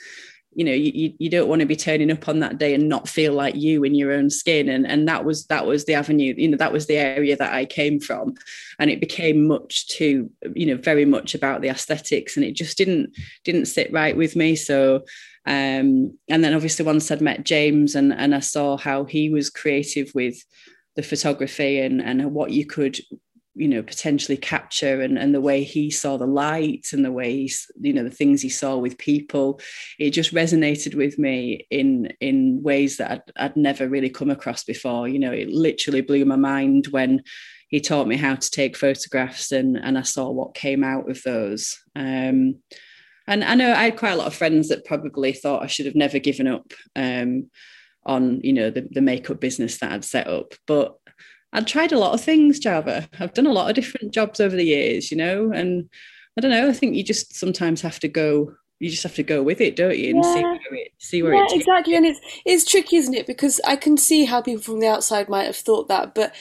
[0.55, 3.09] you know you, you don't want to be turning up on that day and not
[3.09, 4.69] feel like you in your own skin.
[4.69, 7.53] And and that was that was the avenue you know that was the area that
[7.53, 8.35] I came from.
[8.79, 12.77] And it became much too you know very much about the aesthetics and it just
[12.77, 13.11] didn't
[13.45, 14.57] didn't sit right with me.
[14.57, 15.05] So
[15.47, 19.51] um and then obviously once I'd met James and and I saw how he was
[19.51, 20.37] creative with
[20.97, 22.99] the photography and and what you could
[23.55, 27.33] you know potentially capture and, and the way he saw the light and the way
[27.33, 29.61] he you know the things he saw with people
[29.99, 34.65] it just resonated with me in in ways that I'd, I'd never really come across
[34.65, 35.09] before.
[35.09, 37.23] You know it literally blew my mind when
[37.69, 41.23] he taught me how to take photographs and and I saw what came out of
[41.23, 41.79] those.
[41.95, 42.57] Um,
[43.27, 45.87] and I know I had quite a lot of friends that probably thought I should
[45.87, 47.51] have never given up um,
[48.05, 50.97] on you know the, the makeup business that I'd set up but
[51.53, 53.09] I'd tried a lot of things, Java.
[53.21, 55.89] I've done a lot of different jobs over the years, you know, and
[56.37, 56.69] I don't know.
[56.69, 58.55] I think you just sometimes have to go.
[58.81, 60.35] You just have to go with it, don't you, and yeah.
[60.35, 61.95] see where it see where yeah, it exactly.
[61.95, 63.27] And it's it's tricky, isn't it?
[63.27, 66.35] Because I can see how people from the outside might have thought that, but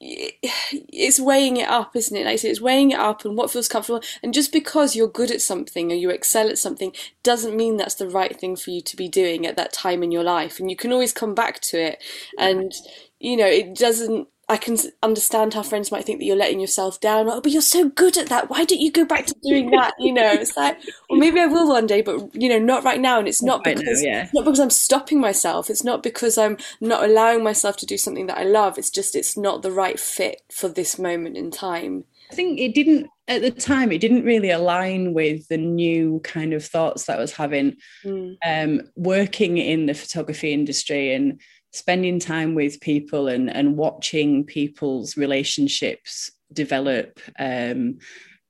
[0.00, 2.24] it's weighing it up, isn't it?
[2.24, 4.02] Like I say, it's weighing it up and what feels comfortable.
[4.22, 6.92] And just because you're good at something or you excel at something
[7.22, 10.12] doesn't mean that's the right thing for you to be doing at that time in
[10.12, 10.60] your life.
[10.60, 12.02] And you can always come back to it.
[12.38, 12.72] And
[13.18, 17.00] you know, it doesn't I can understand how friends might think that you're letting yourself
[17.00, 17.28] down.
[17.28, 18.48] Oh, but you're so good at that.
[18.48, 19.94] Why don't you go back to doing that?
[19.98, 20.78] You know, it's like,
[21.10, 23.18] well, maybe I will one day, but you know, not right now.
[23.18, 24.28] And it's not because now, yeah.
[24.32, 25.68] not because I'm stopping myself.
[25.68, 28.78] It's not because I'm not allowing myself to do something that I love.
[28.78, 32.04] It's just it's not the right fit for this moment in time.
[32.30, 33.90] I think it didn't at the time.
[33.90, 38.36] It didn't really align with the new kind of thoughts that I was having, mm.
[38.44, 41.40] um, working in the photography industry and
[41.76, 47.98] spending time with people and and watching people's relationships develop um,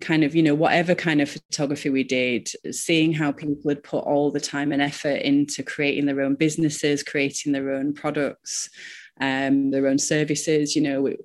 [0.01, 4.05] kind of you know whatever kind of photography we did seeing how people had put
[4.05, 8.69] all the time and effort into creating their own businesses creating their own products
[9.21, 11.21] um, their own services you know it,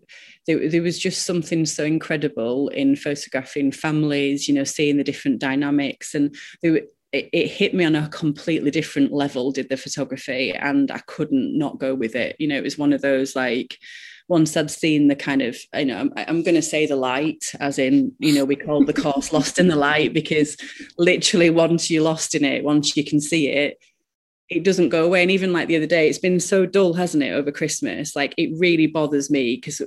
[0.48, 6.16] there, was just something so incredible in photographing families you know seeing the different dynamics.
[6.16, 6.82] And there,
[7.12, 11.58] it, it, hit me on a completely different level did the photography and i couldn't
[11.58, 12.36] not go with it.
[12.40, 13.78] You know it was one of those like
[14.28, 17.44] once i'd seen the kind of you know i'm, I'm going to say the light
[17.60, 20.56] as in you know we called the course lost in the light because
[20.98, 23.78] literally once you're lost in it once you can see it
[24.52, 25.22] it doesn't go away.
[25.22, 28.16] And even like the other day it's been so dull hasn't it over christmas?
[28.16, 29.82] Like it really bothers me because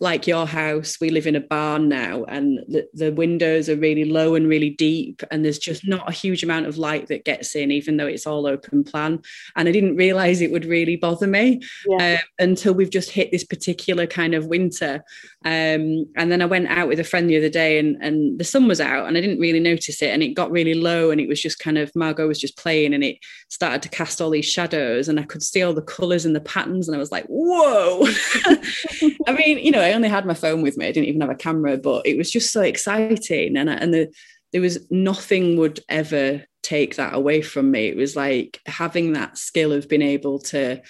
[0.00, 4.04] like your house, we live in a barn now, and the, the windows are really
[4.04, 7.54] low and really deep, and there's just not a huge amount of light that gets
[7.54, 9.20] in, even though it's all open plan.
[9.56, 12.18] And I didn't realize it would really bother me yeah.
[12.18, 15.02] uh, until we've just hit this particular kind of winter.
[15.46, 18.42] Um, and then I went out with a friend the other day, and, and the
[18.42, 21.20] sun was out, and I didn't really notice it, and it got really low, and
[21.20, 23.18] it was just kind of Margot was just playing, and it
[23.48, 26.40] started to cast all these shadows, and I could see all the colours and the
[26.40, 28.06] patterns, and I was like, whoa!
[29.28, 30.88] I mean, you know, I only had my phone with me.
[30.88, 33.56] I didn't even have a camera, but it was just so exciting.
[33.56, 34.12] And, and the,
[34.52, 37.86] there was nothing would ever take that away from me.
[37.86, 40.82] It was like having that skill of being able to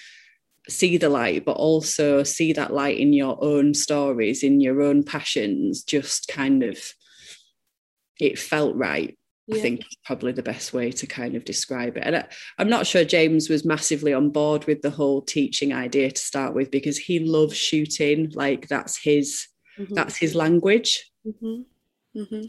[0.69, 5.03] see the light, but also see that light in your own stories, in your own
[5.03, 6.77] passions, just kind of,
[8.19, 9.17] it felt right.
[9.47, 9.57] yeah.
[9.57, 12.03] I think is probably the best way to kind of describe it.
[12.05, 12.27] And I,
[12.59, 16.53] am not sure James was massively on board with the whole teaching idea to start
[16.53, 18.31] with because he loves shooting.
[18.33, 19.47] Like that's his
[19.79, 19.93] mm-hmm.
[19.93, 21.11] that's his language.
[21.25, 22.19] Mm-hmm.
[22.19, 22.45] Mm-hmm.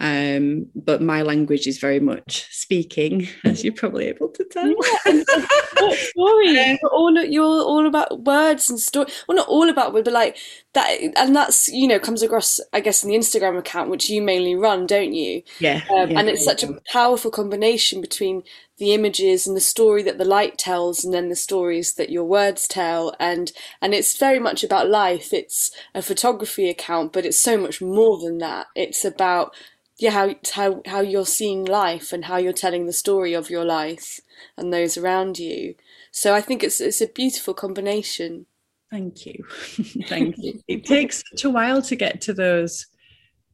[0.00, 4.68] Um, but my language is very much speaking, as you're probably able to tell.
[4.68, 5.22] Yeah,
[5.94, 6.58] story.
[6.58, 9.06] Um, you're all you're all about words and story.
[9.28, 10.38] Well, not all about words, but like
[10.74, 14.22] that, and that's you know comes across, I guess, in the Instagram account, which you
[14.22, 15.42] mainly run, don't you?
[15.58, 15.82] Yeah.
[15.94, 18.42] Um, yeah and it's such a powerful combination between
[18.78, 22.24] the images and the story that the light tells, and then the stories that your
[22.24, 23.52] words tell, and
[23.82, 25.32] and it's very much about life.
[25.32, 28.66] It's a photography account, but it's so much more than that.
[28.74, 29.54] It's about
[29.98, 33.64] yeah how how how you're seeing life and how you're telling the story of your
[33.64, 34.20] life
[34.56, 35.74] and those around you.
[36.10, 38.46] So I think it's it's a beautiful combination.
[38.92, 39.42] Thank you.
[40.06, 40.60] Thank you.
[40.68, 42.86] It takes such a while to get to those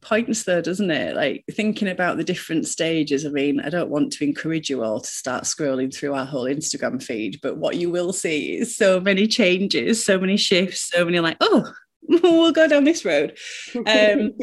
[0.01, 1.15] points though, doesn't it?
[1.15, 3.25] Like thinking about the different stages.
[3.25, 6.43] I mean, I don't want to encourage you all to start scrolling through our whole
[6.43, 11.05] Instagram feed, but what you will see is so many changes, so many shifts, so
[11.05, 11.71] many like, oh,
[12.09, 13.37] we'll go down this road.
[13.75, 14.33] Um,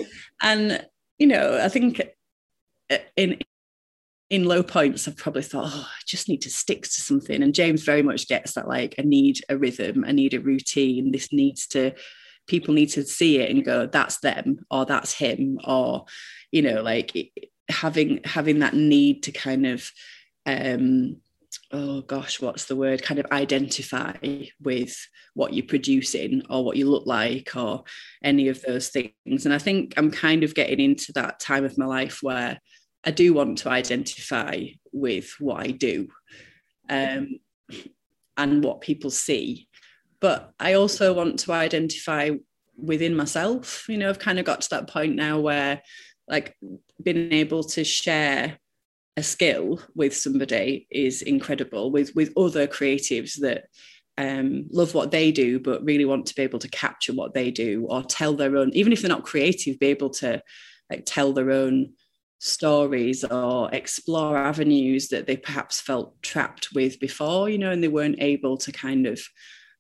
[0.43, 0.87] and
[1.19, 2.01] you know, I think
[2.91, 3.39] uh, in
[4.29, 7.43] in low points, I've probably thought, oh, I just need to stick to something.
[7.43, 11.12] And James very much gets that like, I need a rhythm, I need a routine.
[11.12, 11.93] This needs to,
[12.49, 16.07] people need to see it and go, that's them, or that's him, or,
[16.51, 17.33] you know, like
[17.68, 19.91] having having that need to kind of
[20.47, 21.16] um
[21.72, 23.03] oh gosh, what's the word?
[23.03, 24.14] Kind of identify
[24.62, 24.97] with
[25.35, 27.85] what you're producing or what you look like or
[28.22, 29.45] any of those things.
[29.45, 32.61] And I think I'm kind of getting into that time of my life where
[33.07, 36.09] I do want to identify with what I do
[36.91, 37.39] um,
[38.37, 39.69] and what people see.
[40.21, 42.31] But I also want to identify
[42.77, 43.89] within myself.
[43.89, 45.83] You know, I've kind of got to that point now where,
[46.27, 46.57] like,
[47.03, 48.59] being able to share
[49.17, 53.65] a skill with somebody is incredible with with other creatives that
[54.19, 57.51] um, love what they do but really want to be able to capture what they
[57.51, 60.43] do or tell their own even if they're not creative be able to
[60.91, 61.95] like tell their own
[62.39, 67.89] stories or explore avenues that they perhaps felt trapped with before you know and they
[67.89, 69.20] weren't able to kind of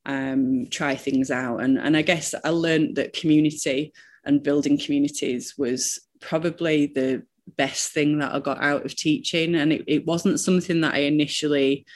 [0.06, 3.92] um, try things out and and I guess I learned that community
[4.24, 7.22] and building communities was probably the
[7.56, 9.54] best thing that I got out of teaching.
[9.54, 11.86] And it, it wasn't something that I initially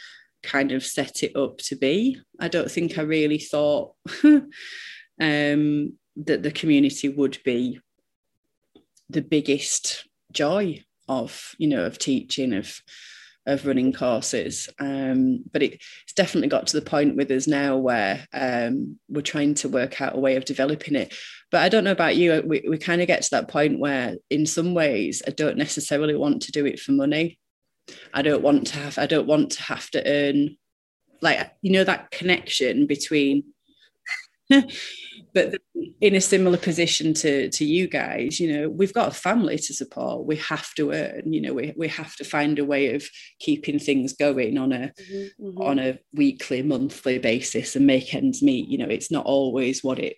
[0.42, 2.18] kind of set it up to be.
[2.38, 3.94] I don't think I really thought
[4.24, 4.48] um,
[5.20, 7.80] that the community would be
[9.08, 12.80] the biggest joy of, you know, of teaching, of
[13.46, 14.68] of running courses.
[14.78, 19.22] Um, but it, it's definitely got to the point with us now where um, we're
[19.22, 21.14] trying to work out a way of developing it.
[21.50, 24.16] But I don't know about you, we, we kind of get to that point where,
[24.28, 27.38] in some ways, I don't necessarily want to do it for money.
[28.12, 30.56] I don't want to have, I don't want to have to earn,
[31.22, 33.44] like, you know, that connection between
[35.34, 35.54] but
[36.00, 39.72] in a similar position to to you guys you know we've got a family to
[39.74, 43.04] support we have to earn you know we, we have to find a way of
[43.38, 45.62] keeping things going on a mm-hmm, mm-hmm.
[45.62, 49.98] on a weekly monthly basis and make ends meet you know it's not always what
[49.98, 50.16] it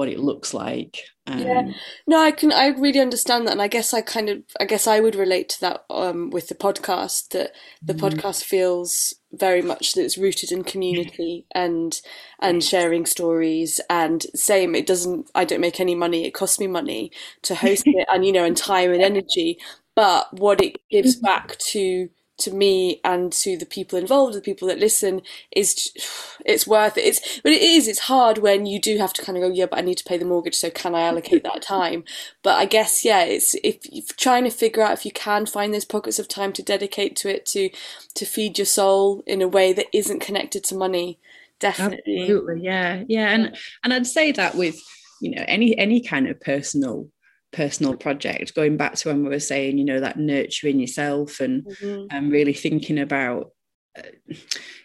[0.00, 1.02] what it looks like.
[1.26, 1.62] Um, yeah,
[2.06, 2.52] no, I can.
[2.52, 5.50] I really understand that, and I guess I kind of, I guess I would relate
[5.50, 7.28] to that um, with the podcast.
[7.32, 8.00] That the mm.
[8.00, 12.00] podcast feels very much that it's rooted in community and
[12.40, 13.78] and sharing stories.
[13.90, 15.30] And same, it doesn't.
[15.34, 16.24] I don't make any money.
[16.24, 19.58] It costs me money to host it, and you know, and time and energy.
[19.94, 22.08] But what it gives back to
[22.40, 25.22] to me and to the people involved, the people that listen,
[25.52, 25.92] is
[26.44, 27.02] it's worth it.
[27.02, 27.88] It's but it is.
[27.88, 30.04] It's hard when you do have to kind of go, yeah, but I need to
[30.04, 32.04] pay the mortgage, so can I allocate that time?
[32.42, 35.72] But I guess yeah, it's if you're trying to figure out if you can find
[35.72, 37.70] those pockets of time to dedicate to it to
[38.14, 41.18] to feed your soul in a way that isn't connected to money.
[41.58, 44.80] Definitely, absolutely, yeah, yeah, and and I'd say that with
[45.20, 47.08] you know any any kind of personal
[47.52, 51.64] personal project going back to when we were saying you know that nurturing yourself and
[51.64, 52.06] mm-hmm.
[52.10, 53.50] and really thinking about
[53.98, 54.02] uh,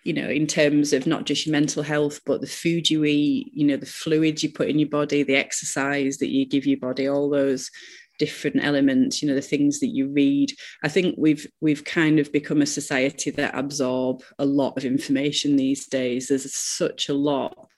[0.03, 3.51] you know in terms of not just your mental health but the food you eat
[3.53, 6.79] you know the fluids you put in your body the exercise that you give your
[6.79, 7.69] body all those
[8.17, 10.51] different elements you know the things that you read
[10.83, 15.55] i think we've we've kind of become a society that absorb a lot of information
[15.55, 17.69] these days there's such a lot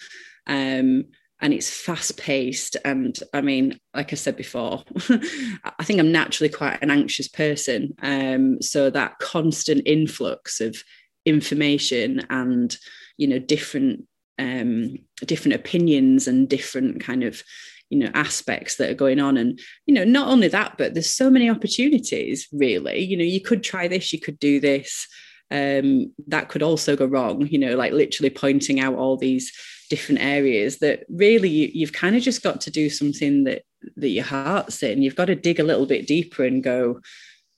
[0.45, 1.03] um
[1.39, 2.77] and it's fast paced.
[2.83, 7.93] And I mean, like I said before, I think I'm naturally quite an anxious person.
[8.01, 10.83] Um, so that constant influx of
[11.25, 12.75] information and,
[13.17, 14.05] you know, different
[14.39, 17.41] um, different opinions and different kind of
[17.89, 21.09] you know aspects that are going on and you know not only that but there's
[21.09, 25.07] so many opportunities really you know you could try this you could do this
[25.49, 29.51] um, that could also go wrong you know like literally pointing out all these
[29.89, 33.63] different areas that really you, you've kind of just got to do something that
[33.95, 35.01] that your heart's in.
[35.01, 36.99] You've got to dig a little bit deeper and go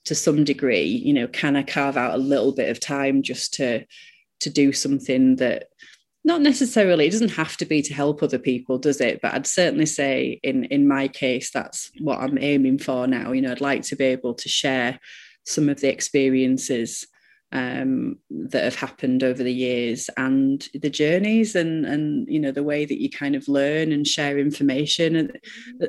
[0.04, 0.84] to some degree.
[0.84, 3.84] You know can i carve out a little bit of time just to
[4.40, 5.68] to do something that
[6.22, 9.20] not necessarily it doesn't have to be to help other people does it?
[9.20, 13.32] But i'd certainly say in in my case that's what i'm aiming for now.
[13.32, 14.98] You know i'd like to be able to share
[15.46, 17.06] some of the experiences
[17.52, 22.62] um, that have happened over the years and the journeys and and you know the
[22.62, 25.16] way that you kind of learn and share information.
[25.16, 25.38] And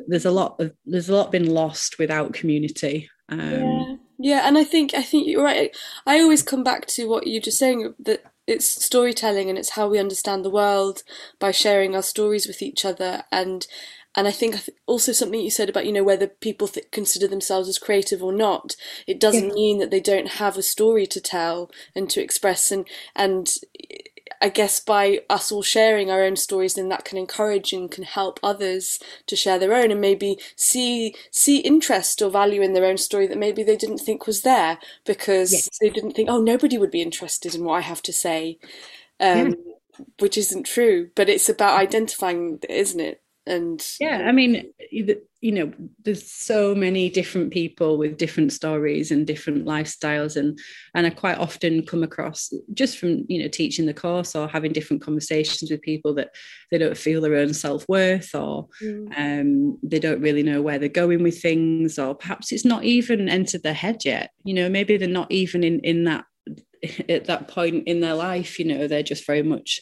[0.07, 3.09] there's a lot of there's a lot been lost without community.
[3.29, 3.95] Um, yeah.
[4.19, 5.75] yeah and i think i think you're right.
[6.05, 9.87] I always come back to what you're just saying that it's storytelling and it's how
[9.87, 11.03] we understand the world
[11.39, 13.23] by sharing our stories with each other.
[13.31, 13.65] And
[14.15, 17.69] and I think also something you said about you know whether people th- consider themselves
[17.69, 18.75] as creative or not
[19.07, 19.53] it doesn't yeah.
[19.53, 23.57] mean that they don't have a story to tell and to express and and
[24.41, 28.03] I guess by us all sharing our own stories, then that can encourage and can
[28.03, 32.85] help others to share their own and maybe see see interest or value in their
[32.85, 35.69] own story that maybe they didn't think was there because yes.
[35.79, 38.57] they didn't think, oh, nobody would be interested in what I have to say,
[39.19, 40.05] um, yeah.
[40.19, 41.11] which isn't true.
[41.15, 43.21] But it's about identifying, isn't it?
[43.47, 45.71] And yeah i mean you know
[46.03, 50.59] there's so many different people with different stories and different lifestyles and
[50.93, 54.71] and i quite often come across just from you know teaching the course or having
[54.71, 56.29] different conversations with people that
[56.69, 59.11] they don't feel their own self-worth or mm.
[59.17, 63.27] um, they don't really know where they're going with things or perhaps it's not even
[63.27, 66.25] entered their head yet you know maybe they're not even in in that
[67.09, 69.81] at that point in their life you know they're just very much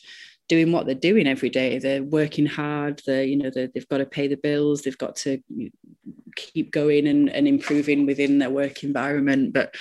[0.50, 1.78] doing what they're doing every day.
[1.78, 3.02] They're working hard.
[3.06, 4.82] They're, you know, they've got to pay the bills.
[4.82, 5.41] They've got to
[6.36, 9.54] keep going and, and improving within their work environment.
[9.54, 9.76] But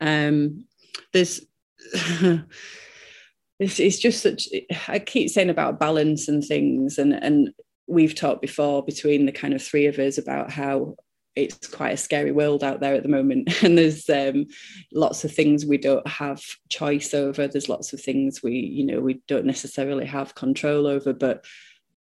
[0.00, 0.66] um,
[1.12, 1.40] there's,
[1.94, 4.48] it's, it's just such,
[4.88, 6.98] I keep saying about balance and things.
[6.98, 7.54] And, and
[7.86, 10.96] we've talked before between the kind of three of us about how
[11.44, 13.48] it's quite a scary world out there at the moment.
[13.62, 14.46] And there's um,
[14.92, 17.46] lots of things we don't have choice over.
[17.46, 21.12] There's lots of things we you know we don't necessarily have control over.
[21.12, 21.44] But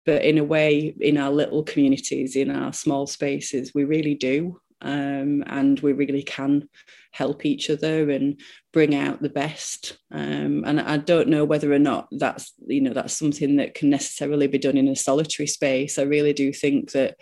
[0.05, 4.59] but in a way in our little communities in our small spaces we really do.
[4.81, 6.69] Um, and we really can
[7.11, 8.39] help each other and
[8.71, 9.97] bring out the best.
[10.09, 13.89] Um, and i don't know whether or not that's you know that's something that can
[13.89, 15.99] necessarily be done in a solitary space.
[15.99, 17.17] I really do think that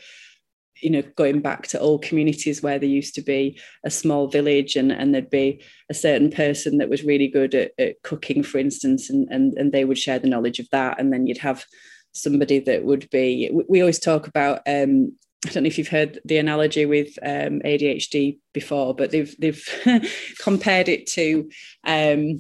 [0.82, 4.75] you know going back to old communities where there used to be a small village
[4.75, 8.57] and, and there'd be a certain person that was really good at, at cooking for
[8.57, 10.99] instance and, and and they would share the knowledge of that.
[10.99, 11.65] And then you'd have
[12.13, 15.13] somebody that would be we always talk about um,
[15.45, 19.63] I don't know if you've heard the analogy with um, ADHD before, but they've they've
[20.39, 21.49] compared it to
[21.86, 22.39] um,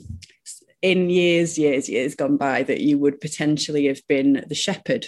[0.81, 5.07] in years, years, years gone by that you would potentially have been the shepherd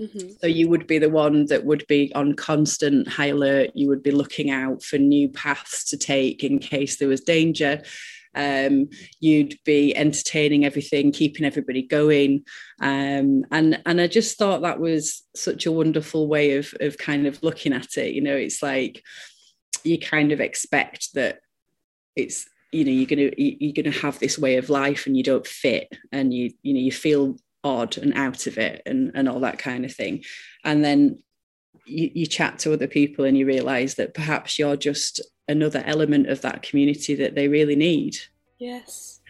[0.00, 0.28] Mm-hmm.
[0.40, 3.70] So you would be the one that would be on constant high alert.
[3.74, 7.82] You would be looking out for new paths to take in case there was danger.
[8.34, 8.90] Um,
[9.20, 12.44] you'd be entertaining everything, keeping everybody going,
[12.80, 17.26] um, and and I just thought that was such a wonderful way of of kind
[17.26, 18.14] of looking at it.
[18.14, 19.02] You know, it's like
[19.82, 21.40] you kind of expect that
[22.14, 25.46] it's you know you're gonna you're gonna have this way of life and you don't
[25.46, 27.36] fit and you you know you feel
[27.68, 30.24] odd and out of it and, and all that kind of thing.
[30.64, 31.22] And then
[31.86, 36.28] you, you chat to other people and you realize that perhaps you're just another element
[36.28, 38.16] of that community that they really need.
[38.58, 39.20] Yes.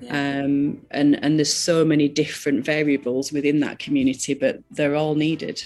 [0.00, 0.40] Yeah.
[0.40, 5.62] Um, and and there's so many different variables within that community, but they're all needed.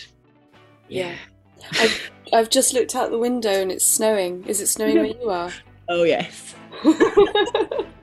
[0.88, 1.14] Yeah.
[1.72, 4.44] I've, I've just looked out the window and it's snowing.
[4.46, 5.52] Is it snowing where you are?
[5.88, 6.54] Oh yes.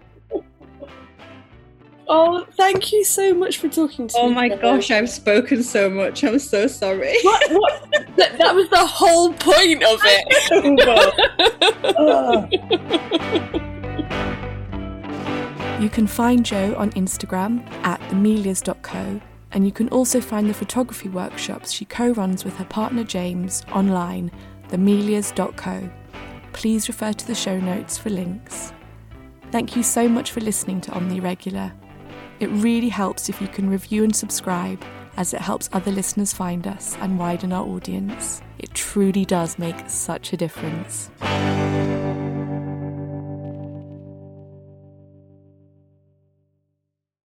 [2.08, 4.32] Oh, thank you so much for talking to oh me.
[4.32, 4.62] Oh my today.
[4.62, 6.24] gosh, I've spoken so much.
[6.24, 7.16] I'm so sorry.
[7.24, 7.52] What?
[7.52, 7.88] what?
[8.16, 10.22] that, that, was the whole point of it.
[15.82, 19.20] you can find Joe on Instagram at amelias.co,
[19.52, 23.64] and you can also find the photography workshops she co runs with her partner James
[23.72, 24.32] online,
[24.70, 25.90] themelias.co.
[26.54, 28.72] Please refer to the show notes for links.
[29.52, 31.74] Thank you so much for listening to On the Irregular.
[32.40, 34.84] It really helps if you can review and subscribe,
[35.18, 38.42] as it helps other listeners find us and widen our audience.
[38.60, 41.10] It truly does make such a difference.